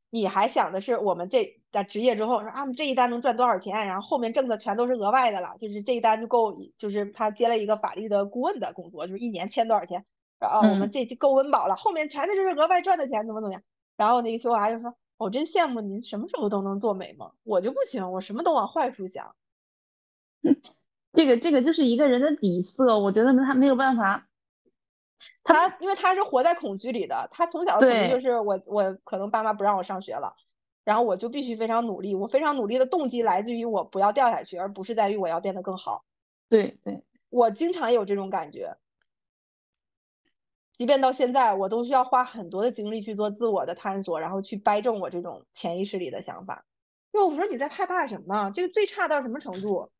[0.09, 10.05] 你还想的是我们这在职业之后说啊，这一单能赚多少钱，然后后面挣的全都是额外的了，就是这一单就够，就是他接了一个法律的顾问的工作，就是一年签多少钱，
[10.39, 13.61] 然后，我们这就够温饱了，后面全都是额外赚的钱，怎么怎么样，
[13.97, 19.35] 然后那个秋华就说，我真羡慕你什么时候都能做美梦，我就不行，我什么都往坏处想。
[21.13, 24.27] 这个这个就是一个人的底色，我觉得他没有办法，
[25.43, 30.35] 他因为他是活在恐惧里的，他从小可能就是我我可能爸妈不让我上学了，
[30.85, 36.05] 然后我就必须非常努力，我非常努力的动机来自于我不要掉下去，而不是在于我要变得更好。
[36.47, 38.77] 对对，我经常有这种感觉，
[40.77, 46.65] 即便到现在，我都需要花很多的精力去做自我的探索，然后去掰正我这种潜意识里的想法。
[47.11, 48.51] 因为我说你在害怕什么？
[48.51, 49.91] 这个最差到什么程度？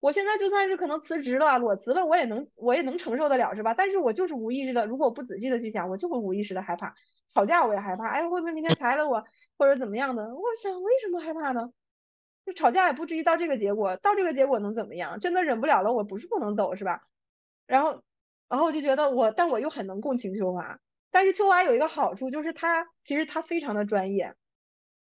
[0.00, 3.74] 我现在就算是可能辞职了，裸辞了，我也能我也能承受得了，是吧？
[3.74, 6.94] 但是我就是无意识的，如果我不仔细的去想，我就会无意识的害怕。
[7.34, 9.24] 吵架我也害怕，哎，会不会明天裁了我，
[9.58, 10.34] 或者怎么样的？
[10.34, 11.70] 我想为什么害怕呢？
[12.46, 15.18] 就吵架也不至于到这个结果，到这个结果能怎么样？
[15.20, 17.02] 真的忍不了了，我不是不能走，是吧？
[17.66, 18.02] 然后，
[18.48, 20.78] 然后我就觉得我，但我又很能共情秋华。
[21.10, 24.34] 但是秋华有一个好处，就是他其实他非常的专业。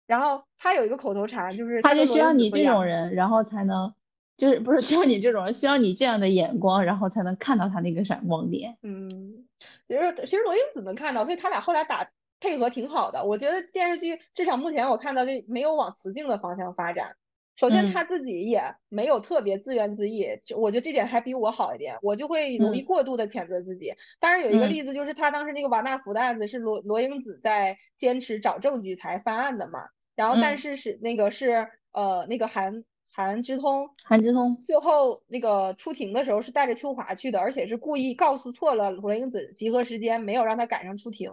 [0.08, 3.94] 然后他有一个口头禅，就是他就需要你这种人，然后才能。
[4.40, 8.78] 就是不是需要你这种人，需要你这样的眼光，然后才能看到他那个闪光点。
[8.82, 9.46] 嗯，
[9.86, 12.10] 其实其实罗英子能看到，所以他俩后来打
[12.40, 13.26] 配合挺好的。
[13.26, 17.18] 我觉得电视剧至少目前我看到这没有往雌竞的方向发展。
[17.58, 21.98] 首先他自己也没有特别自怨自艾，就我觉得这点还比我好一点。
[22.02, 23.94] 我就会容易过度的谴责自己。
[24.22, 32.86] 当然有一个例子就是他当时那个瓦纳福的案子是罗罗英子在坚持找证据才翻案的嘛，然后但是是那个是呃那个韩。
[33.20, 41.30] 韩之通，韩之通最后那个出庭的时候是带着秋华去的，而且是故意告诉错了罗英子集合时间，没有让他赶上出庭。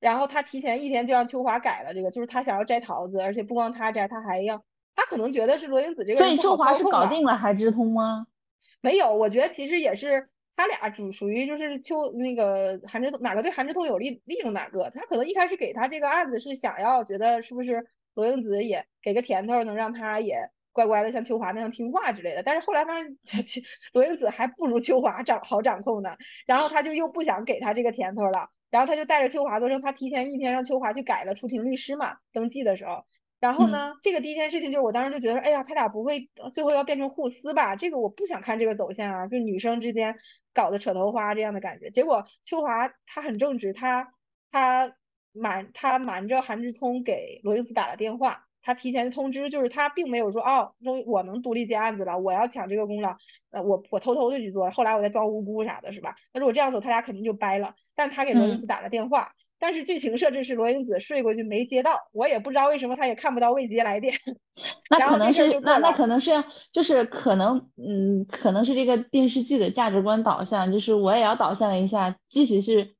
[0.00, 4.64] 然后他提前一天就让秋华改了这个，就是他想要摘桃子，而且不光他摘，他还要，
[4.96, 6.18] 他可能觉得是罗英子这个。
[6.18, 8.26] 所以秋华是搞定了韩之通吗？
[8.80, 23.16] 没有，我觉得其实也是他俩主属于就是秋那个韩之通哪个对韩之通有利利用哪个，他可能一开始给他这个案子是想要觉得是不是罗英子也给个甜头，能让他也乖乖的像秋华那样听话之类的，但是后来发现
[23.94, 33.04] 罗英子还不如秋华掌好掌控呢，然后他就又不想给他这个甜头了，然后他就带着秋华做证，他提前一天让秋华去改了出庭律师嘛，登记的时候。
[33.40, 37.76] 然后呢，这个第一件事情就是我当时就觉得说，哎呀，他俩不会最后要变成互撕吧？
[37.76, 40.16] 这个我不想看这个走向啊，就女生之间
[40.54, 41.90] 搞得扯头花这样的感觉。
[41.90, 44.08] 结果秋华他很正直，他
[44.50, 44.94] 他
[45.32, 53.16] 瞒他瞒着韩志通给罗英子打了电话，他提前通知，就是他并没有说哦，终于我能独立接案子了，我要抢这个功劳，
[53.52, 56.16] 呃，我我偷偷的去做，后来我再装无辜啥的，是吧？
[56.32, 57.74] 那如果这样走，他俩肯定就掰了。
[57.94, 59.32] 但他给罗英子打了电话。
[59.56, 64.12] 但是剧情设置是罗英子睡过去没接到，我也不知道为什么他也看不到未接来电。
[64.90, 66.32] 那可能是那那可能是
[66.70, 72.94] 就是可能嗯可能是这个电视剧的价值观导向，就是我也要导向一下，即使是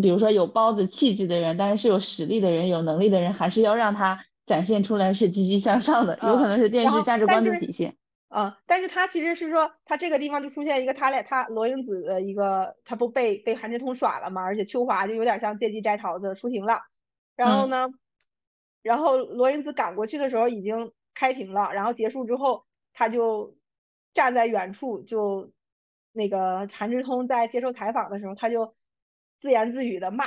[0.00, 7.96] 比如说有包子气质的人，但是是有实力的人、有能力的人，还是要让他展现出来是积极向上的，有可能是电视价值观的体现。
[8.28, 16.80] 啊，但是他其实是说，他这个地方就出现一个他俩，他罗英子的一个，他不被被韩志通耍了嘛，而且秋华就有点像借机摘桃子出庭了，
[17.36, 17.86] 然后呢，
[18.82, 23.56] 然后罗英子赶过去的时候已经开庭了，然后结束之后，他就
[24.14, 25.52] 站在远处，就
[26.12, 28.74] 那个韩志通在接受采访的时候，他就
[29.40, 30.24] 自言自语的骂，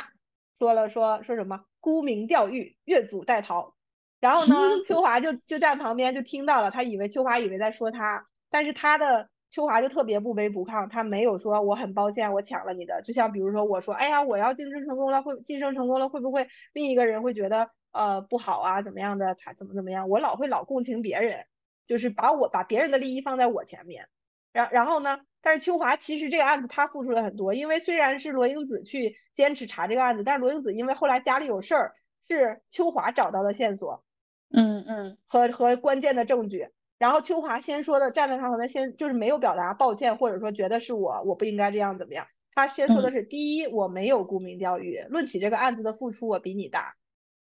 [0.60, 3.74] 说了说说什么沽名钓誉，越俎代庖。
[4.20, 4.56] 然后呢，
[4.86, 21.46] 秋华就就站旁边就听到了，他以为秋华以为在说他，但是他的秋华就特别不卑不亢，他没有说我很抱歉我抢了你的，就像比如说我说哎呀我要晋升成功了会晋升成功了会不会另一个人会觉得呃不好啊怎么样的他怎么怎么样，我老会老共情别人，
[21.86, 24.08] 就是把我把别人的利益放在我前面，
[24.52, 31.94] 然然后呢，但是秋华其实这个案子他付出了很多，因为虽然是罗英子去坚持查这个案子，但是罗英子因为后来家里有事儿，
[32.28, 34.04] 是秋华找到的线索。
[34.52, 46.96] 嗯嗯，和和关键的证据，然后秋华先说的站在他旁边，先就是没有表达抱歉，或者说觉得是我我不应该这样怎么样，他先说的是第一我没有沽名钓誉，论起这个案子的付出我比你大，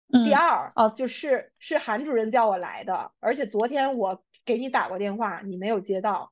[0.10, 0.92] 第二哦。
[0.96, 6.32] 就是是韩主任叫我来的，而且昨天我给你打过电话你没有接到，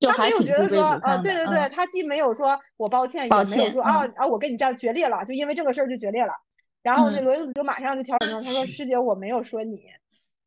[0.00, 6.32] 他没有觉得说啊对对对，他既没有说我抱歉，也没有说啊啊我跟你这样决裂了，就因为这个事儿就决裂了。
[6.86, 9.82] 然后那罗英子就马上就调整成，他说师姐我没有说你，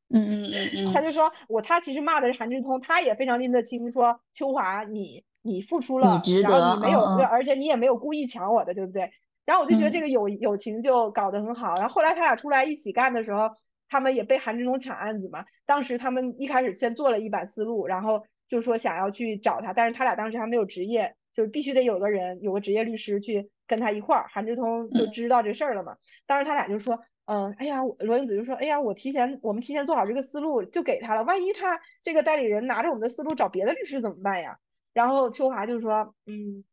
[0.10, 9.12] 嗯嗯嗯嗯， 他就说我他其实骂的是韩志通，他也非常拎得清，说秋华你你付出了，然后你没有，而且你也没有故意抢我的，对不对？
[9.46, 11.76] 然后我就觉得这个友友情就搞得很好。
[11.76, 13.50] 然后后来他俩出来一起干的时候，
[13.90, 15.44] 他们也被韩志通抢案子嘛。
[15.66, 23.50] 当时他们一开始先做了一版思路，然后就说想要去找他，但是他俩当时还没有职业，就是必须得有个人有个职业律师去。
[23.70, 25.96] 跟他一块儿，韩志通就知道这事儿了嘛。
[26.26, 34.58] 当时他俩就说，嗯，哎呀，罗英子就说，哎呀，我提前我们提前做好这个思路就给他了，万一他这个代理人拿着我们的思路找别的律师怎么办呀？
[34.92, 36.64] 然后秋华就说，嗯，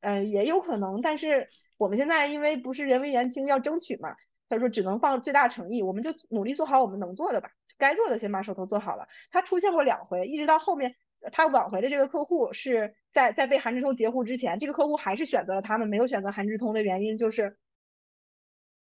[0.00, 4.16] 嗯，也有可能，但是我们现在因为不是人微言轻要争取嘛，
[4.48, 9.06] 他说只能放最大诚意，我们就努力做好我们能做的吧，该做的先把手头做好了。
[9.30, 10.96] 他出现过两回，一直到后面。
[11.32, 17.58] 他挽回的这个客户是在在被韩志通截胡之前，这个客户还是选择了他们，没有选择韩志通的原因就是，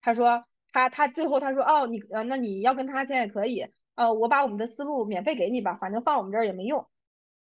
[0.00, 6.86] 他说他他最后他说哦你呃那你要跟他签也可以，呃我把我们的思路免费给你吧，反正放我们这儿也没用。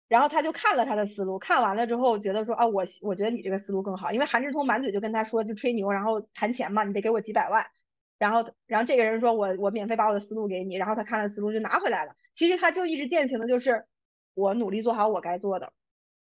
[0.08, 7.66] 然后他就看了他的思路，看完了之后觉得说啊我我觉得你这个思路更好，因为韩志通满嘴就跟他说就吹牛，然后谈钱嘛，你得给我几百万。
[8.18, 12.14] 然后然后这个人说我我免费把我的思路给你，然后他看了思路就拿回来了。
[12.34, 13.86] 其实他就一直践行的就是。
[14.36, 15.72] 我努力做好我该做的，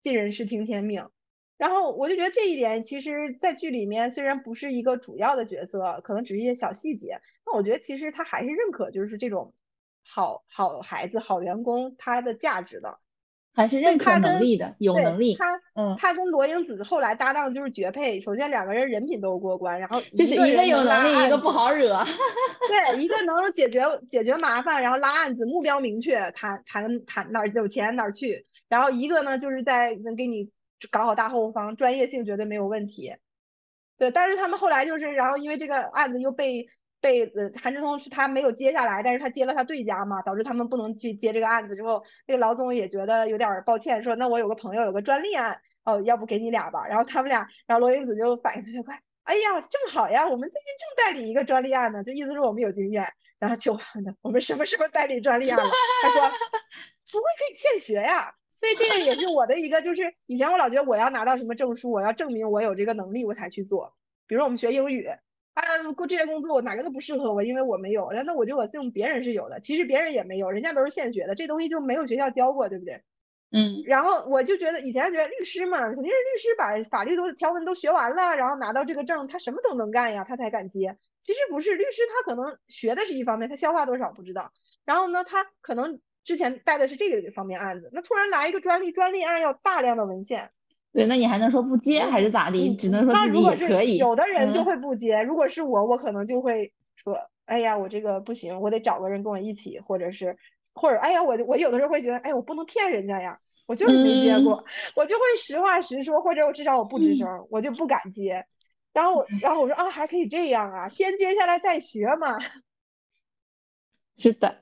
[0.01, 1.07] 尽人事听天命。
[1.57, 9.53] 然后我就觉得这一点，其实，在剧里面虽然不是一个主要的角色，可能只是一些小细节，那我觉得其实他还是认可，就是这种
[10.03, 12.99] 好好孩子、好员工他的价值的。
[13.53, 15.35] 还是认可能力的，有能力。
[15.35, 15.45] 他，
[15.75, 18.19] 嗯，他跟罗英子后来搭档就是绝配。
[18.19, 22.03] 首先两个人人品都过关，然后就是一个有能力，一个不好惹。
[22.69, 28.45] 对，一个能解决解决麻烦，然后拉案子，目标明确，谈谈谈哪儿有钱哪儿去。
[28.69, 30.49] 然后一个呢，就是在能给你
[30.89, 33.15] 搞好大后方，专业性绝对没有问题。
[33.97, 36.67] 对，但是他们后来就是，然后因为这个案子又被。
[37.01, 41.75] 被呃韩志通是他没有接下来，但是他接了他对家嘛，导致他们不能去接这个案子。
[41.75, 46.87] 之后那个老总也觉得有点抱歉，说那我有个朋友有个专利案，哦，要不给你俩吧。
[46.87, 53.05] 然后他们俩，然后罗英子就反应特别快，哎呀，正好呀，我们最近正代理一个专利案呢，就意思是我们有经验。
[53.39, 53.73] 然后就
[54.21, 55.69] 我们什么时候代理专利案了？
[56.03, 56.21] 他说
[57.11, 58.35] 不会可以现学呀。
[58.61, 63.95] 所以这个也是我的一个，就是以前我老觉得我要拿到什么证书，我要证明我有这个能力，我才去做。
[64.27, 65.09] 比如我们学英语，
[65.53, 65.61] 啊，
[66.07, 68.09] 这些工作我哪个都不适合我，因为我没有。
[68.25, 73.01] 那我就我用别人是有的，其实别人也没有，人家都是现学的，这东西就没有学校教过，对不对？
[73.51, 73.83] 嗯。
[73.85, 80.97] 然后我就觉得以前觉得律师嘛，肯定是律师把法律都条文都学完了，然后拿到这个证，他什么都能干呀，他才敢接。
[81.21, 84.53] 其实不是，律师他可能学的是一方面，他消化多少不知道。
[84.85, 90.51] 然后呢，他可能之前带的是这个方面案子，那突然来一个专利，专利案要大量的文献。
[90.93, 92.75] 对，那你还能说不接还是咋的？
[92.75, 93.97] 只能说自己也可以。
[93.97, 100.37] 有的人就会不接，如果是我，我可能就会说，哎呀，我这个不行，我得找个人跟我一起，或者是，
[100.73, 104.65] 或者，哎呀，我我有的时候会觉得，哎，我不能骗人家呀，我就是没接过，
[104.95, 108.45] 我就会实话实说，或者我至少我不吱声，我就不敢接。
[108.91, 112.37] 然后我，然后我说啊，还可以这样啊，先接下来再学嘛。
[114.17, 114.60] 是的，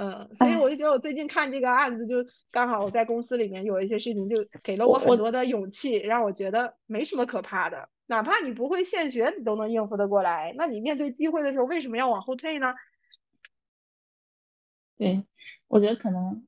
[0.00, 10.54] 嗯，所以我就觉得我最近看这个案子，就刚好我在公司里面有一些事情，就给了我很多的勇气，让我觉得没什么可怕的，哪怕你不会现学，你都能应付得过来。
[10.56, 12.74] 那你面对机会的时候，为什么要往后退呢？
[14.96, 15.24] 对，
[15.66, 16.46] 我觉得可能，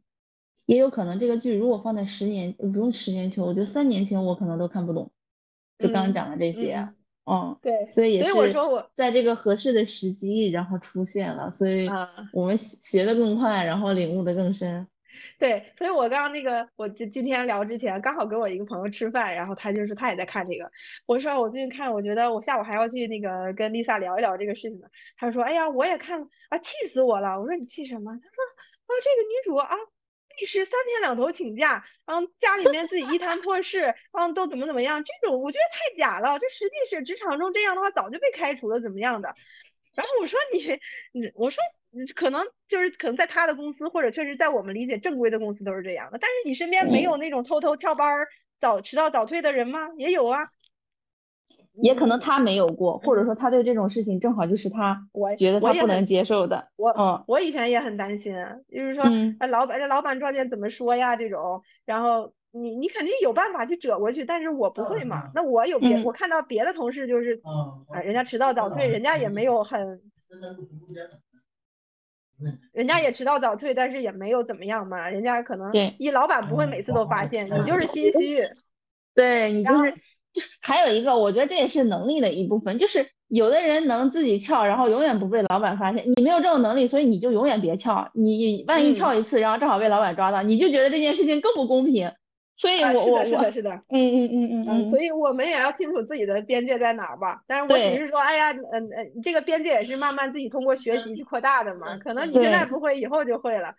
[0.67, 5.11] 也有可能这个剧如果放在十年，不用十年前，我觉得三年前我可能都看不懂，
[5.77, 6.75] 就刚刚讲的这些。
[6.77, 6.95] 嗯，
[7.63, 11.89] 对，所以也是，所以我说我在这个合适的时机，然后出现了，所以
[12.33, 14.87] 我们学的更快，然后领悟的更深。
[15.39, 20.71] 对，所以我刚刚那个，我今今天聊之前，刚好跟我一个朋友吃饭，然后他就是他也在看这个，
[21.05, 24.89] 我说我最近看，我觉得我下午还要去那个跟 Lisa 聊一聊这个事情呢。
[25.19, 27.39] 他说，哎呀，我也看了啊，气死我了。
[27.39, 28.13] 我说你气什么？
[28.13, 28.45] 他说
[28.87, 29.77] 啊，这个女主啊。
[30.39, 36.39] 律师三天两头请假，然后家里面自己一摊破事，然后都怎么怎么样，这种我觉得太假了。
[36.39, 39.35] 这实际是职场中这样的话，早就被开除了，怎么样的？
[39.95, 41.63] 然后我说你，你我说
[42.15, 46.19] 可能就是可能在他的公司，或者确实在我们理解正规的公司都是这样的。
[46.19, 48.27] 但是你身边没有那种偷偷翘班、
[48.61, 49.89] 早迟到早退的人吗？
[49.99, 50.47] 也有啊。
[51.83, 56.69] 也可能他没有过，或者说他对这种事情正好就是他觉得他不能接受的。
[56.77, 58.35] 我嗯，我以前也很担心，
[58.71, 59.05] 就是说，
[59.39, 61.17] 哎，老板这老板撞见怎么说呀？
[61.17, 65.31] 这种，然后你你肯定有办法去折过去，但是我不会嘛。
[65.35, 67.41] 那我有别，我看到别的同事就是，
[67.89, 70.01] 啊，人家迟到早退，人家也没有很，
[72.73, 75.09] 人家也迟到早退，但是也没有怎么样嘛。
[75.09, 78.39] 人家可能一老板不会每次都发现，你就是心虚，
[79.15, 79.95] 对你就是。
[80.61, 86.05] 还有一个，我觉得这也是能力的一部分，就是有的人能自己翘，然后永远不被老板发现。
[86.17, 88.11] 你没有这种能力，所以你就永远别翘。
[88.15, 92.13] 你万一翘一次，然后正好被老板抓到，你就觉得这件事情更不公平。
[92.57, 94.91] 所以，我我是的，是的，嗯嗯嗯嗯嗯。
[94.91, 97.41] 所以我们也要清楚自己的边界在哪儿吧。
[97.47, 101.97] 但是我只是说，哎呀，嗯嗯，这个边界也是慢慢自己通过学习去扩大的嘛。
[101.97, 103.73] 可能你现在不会，以后就会了。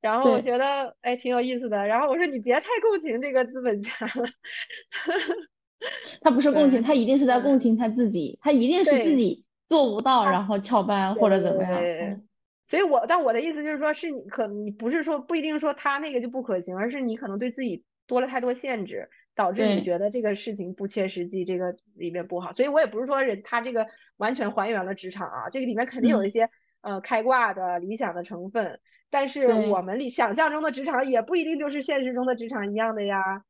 [0.00, 1.84] 然后我觉得，哎，挺有意思的。
[1.88, 4.28] 然后我说，你别太共情这个资本家了。
[6.20, 11.80] 他不是共情，他一定是在共情他自己，他一定是自己做不到，然后翘班或者怎么样。
[12.66, 22.52] 所以，我但我的意思就是说，是你可你不是说不一定说他那个就不可行，而是你可能对自己多了太多限制，导致你觉得这个事情不切实际，这个里面不好。
[22.52, 23.86] 所以我也不是说人他这个
[24.18, 26.50] 完全还原了职场啊，这个里面肯定有一些
[26.82, 33.44] 呃开挂的理想的成分，但是我们里想象中的职场也不一定就是现实中的职场一样的呀。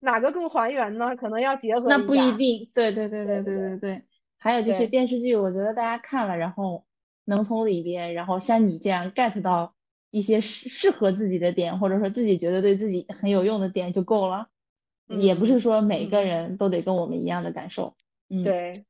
[0.00, 1.16] 哪个更还原呢？
[1.16, 4.02] 可能要结合那不一定，对对对对对对对。
[4.38, 6.84] 还有就是电视剧，我觉得大家看了，然后
[7.24, 9.74] 能从里边，然后像你这样 get 到
[10.10, 14.48] 一些适适合自己的点，或者说自己觉得对自己很有用的点就够了。
[15.08, 17.96] 也不是说每个人都得跟我们一样的感受。
[18.28, 18.84] 嗯，对。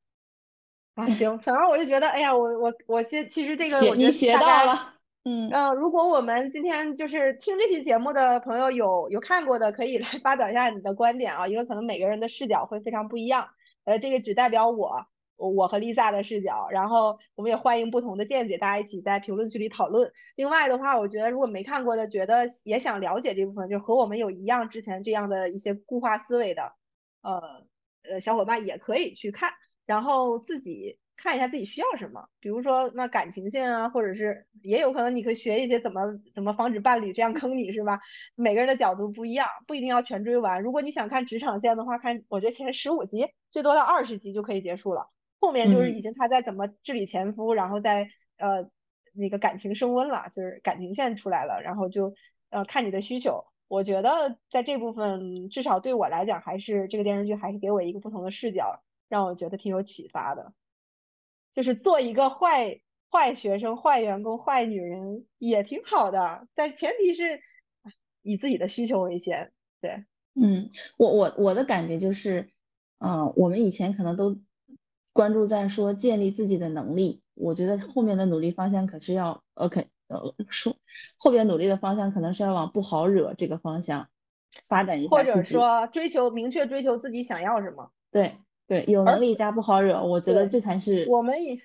[0.97, 4.95] 啊，行，反正我就觉得，哎呀，我我我这其实这个我你学到了。
[5.31, 13.47] 嗯呃，如果我们今天就是听这期节目的朋友有有看过的，可以 来发表一下你的观点啊，因为可能每个人的视角会非常不一样。
[13.85, 15.07] 呃，这个只代表我
[15.37, 20.11] 我和 Lisa 的视角，然后我们也欢迎不同的见解，大家一起在评论区里讨论。
[20.35, 26.73] 另外的话，我觉得如果没看过的，觉得也想了解这部分，就和我们有一样之前这样的一些固化思维的，
[27.21, 27.67] 呃
[28.11, 29.53] 呃小伙伴也可以去看，
[29.85, 30.99] 然后自己。
[31.21, 36.01] 看一下自己需要什么，比如说那感情线啊，或者是也有可能你可以学一些怎么
[36.33, 37.99] 怎么防止伴侣这样坑你是吧？
[38.37, 40.63] 每个人的角度不一样，不一定要全追完。
[40.63, 48.09] 如果你想看职场线的话，看我觉得前十五集最多到二十集就可以结束了，后面就是已经他在怎么治理前夫，然后在
[48.39, 48.71] 呃
[49.13, 52.15] 那个感情升温了，就是感情线出来了，然后就
[52.51, 53.45] 呃看你的需求。
[53.67, 60.53] 我觉得在这部分至少对我来讲，还是这个电视剧还是给我一个不同的视角，让我觉得挺有启发的。
[61.59, 62.79] 就是做一个坏
[63.11, 67.41] 坏学生、坏员工、坏女人也挺好的，但是前提是
[68.23, 69.51] 以自己的需求为先。
[69.81, 70.05] 对，
[70.41, 72.49] 嗯，我我我的感觉就是，
[73.01, 74.39] 嗯，我们以前可能都
[75.13, 80.77] 关注在说建立自己的能力，我觉得后面的努力方向可是要，OK，呃，说
[81.17, 84.09] 后边努力的方向可能是要往不好惹这个方向
[84.69, 87.91] 发展一下，或者说追求明确追求自己想要什么。
[88.13, 88.37] 对
[88.69, 91.07] 对，有能力加不好惹，我觉得这才是。
[91.09, 91.61] 我们已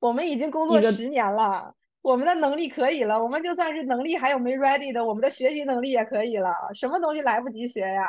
[0.00, 1.76] 我们已经工作十年了。
[2.02, 6.54] 我们的能力可以了，我们就算是能力还有没 ready 的，我们的学习能力也可以了。
[6.74, 8.04] 什么东西来不及学呀？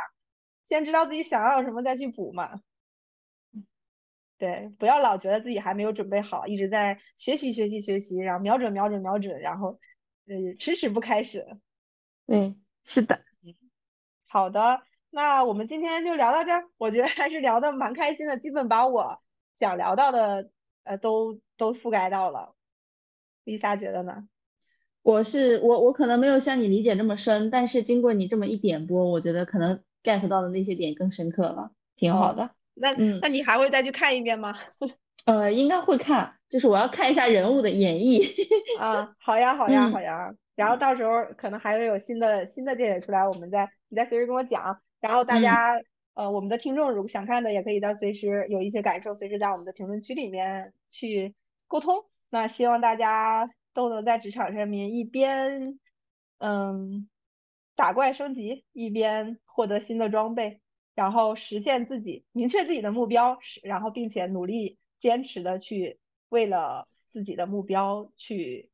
[0.70, 2.62] 先知道自己想要什么再去补嘛。
[4.38, 9.80] 对，不要老觉得自己还没有准备好，一直在学习学习学习，然后瞄准瞄准瞄准，然后
[10.28, 11.58] 呃迟迟不开始。
[12.28, 13.20] 对，是的。
[14.28, 14.84] 好的，
[15.18, 16.66] 那我们今天就聊到这儿。
[16.78, 19.20] 我觉得还是聊的蛮开心的，基本把我
[19.60, 20.52] 想聊到的
[20.84, 22.54] 呃都都覆盖到了。
[23.44, 24.28] Lisa 觉得呢？
[25.02, 32.52] 我是我我可能没有像你理解这么深，但是经过你这么一点拨，我觉得可能 get 到的那些点更深刻了，挺好的。
[32.76, 34.56] 那嗯，那你还会再去看一遍吗？
[35.26, 38.24] 呃，应该会看，就是我要看一下人物的演绎。
[38.80, 44.80] 啊，好呀好呀好呀，然后到时候可能还会有新的新的电影出来，我们再你再随时跟我讲。
[45.00, 45.82] 然后大家
[46.14, 51.36] 呃我们的听众如果想看的，也可以到随时有一些感受，随时在我们的评论区里面去
[51.68, 52.06] 沟通。
[52.30, 55.80] 那希望大家都能在职场上面一边
[56.40, 57.08] 嗯
[57.76, 60.60] 打怪升级，一边获得新的装备，
[60.96, 66.00] 然后实现自己明确自己的目标，然后并且努力坚持的去
[66.30, 68.72] 为了自己的目标去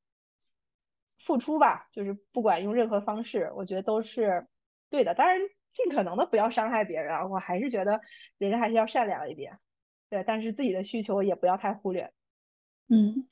[1.20, 1.88] 付出吧。
[1.92, 4.48] 就是不管用任何方式，我觉得都是
[4.90, 5.14] 对的。
[5.14, 5.42] 当然，
[5.74, 7.28] 尽可能的不要伤害别人啊。
[7.28, 8.02] 我还是觉得
[8.38, 9.60] 人还是要善良一点，
[10.10, 12.12] 对，但是自己的需求也不要太忽略。
[12.90, 13.28] 嗯。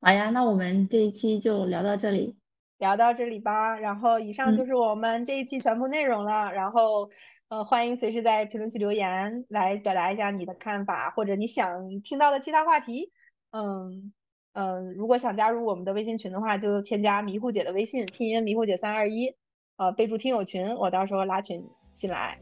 [0.00, 2.36] 好呀，那我们这一期就聊到这里，
[2.78, 3.78] 聊到这里吧。
[3.78, 6.52] 然后以上就是我们这一期全部内容了。
[6.52, 7.08] 然后
[7.46, 13.12] 呃，欢迎随时在评论区留言来表达一下你的看法，或者你想听到的其他话题。
[13.52, 14.12] 嗯
[14.54, 19.36] 嗯，如果想加入我们的微信群的话，就添加迷糊姐的微信，拼音迷糊姐三二一，
[19.82, 21.60] 呃，备注听友群，我到时候拉群
[21.98, 22.38] 进来。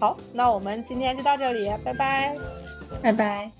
[0.00, 2.34] 好，那我们今天就到这里，拜拜，
[3.02, 3.50] 拜拜。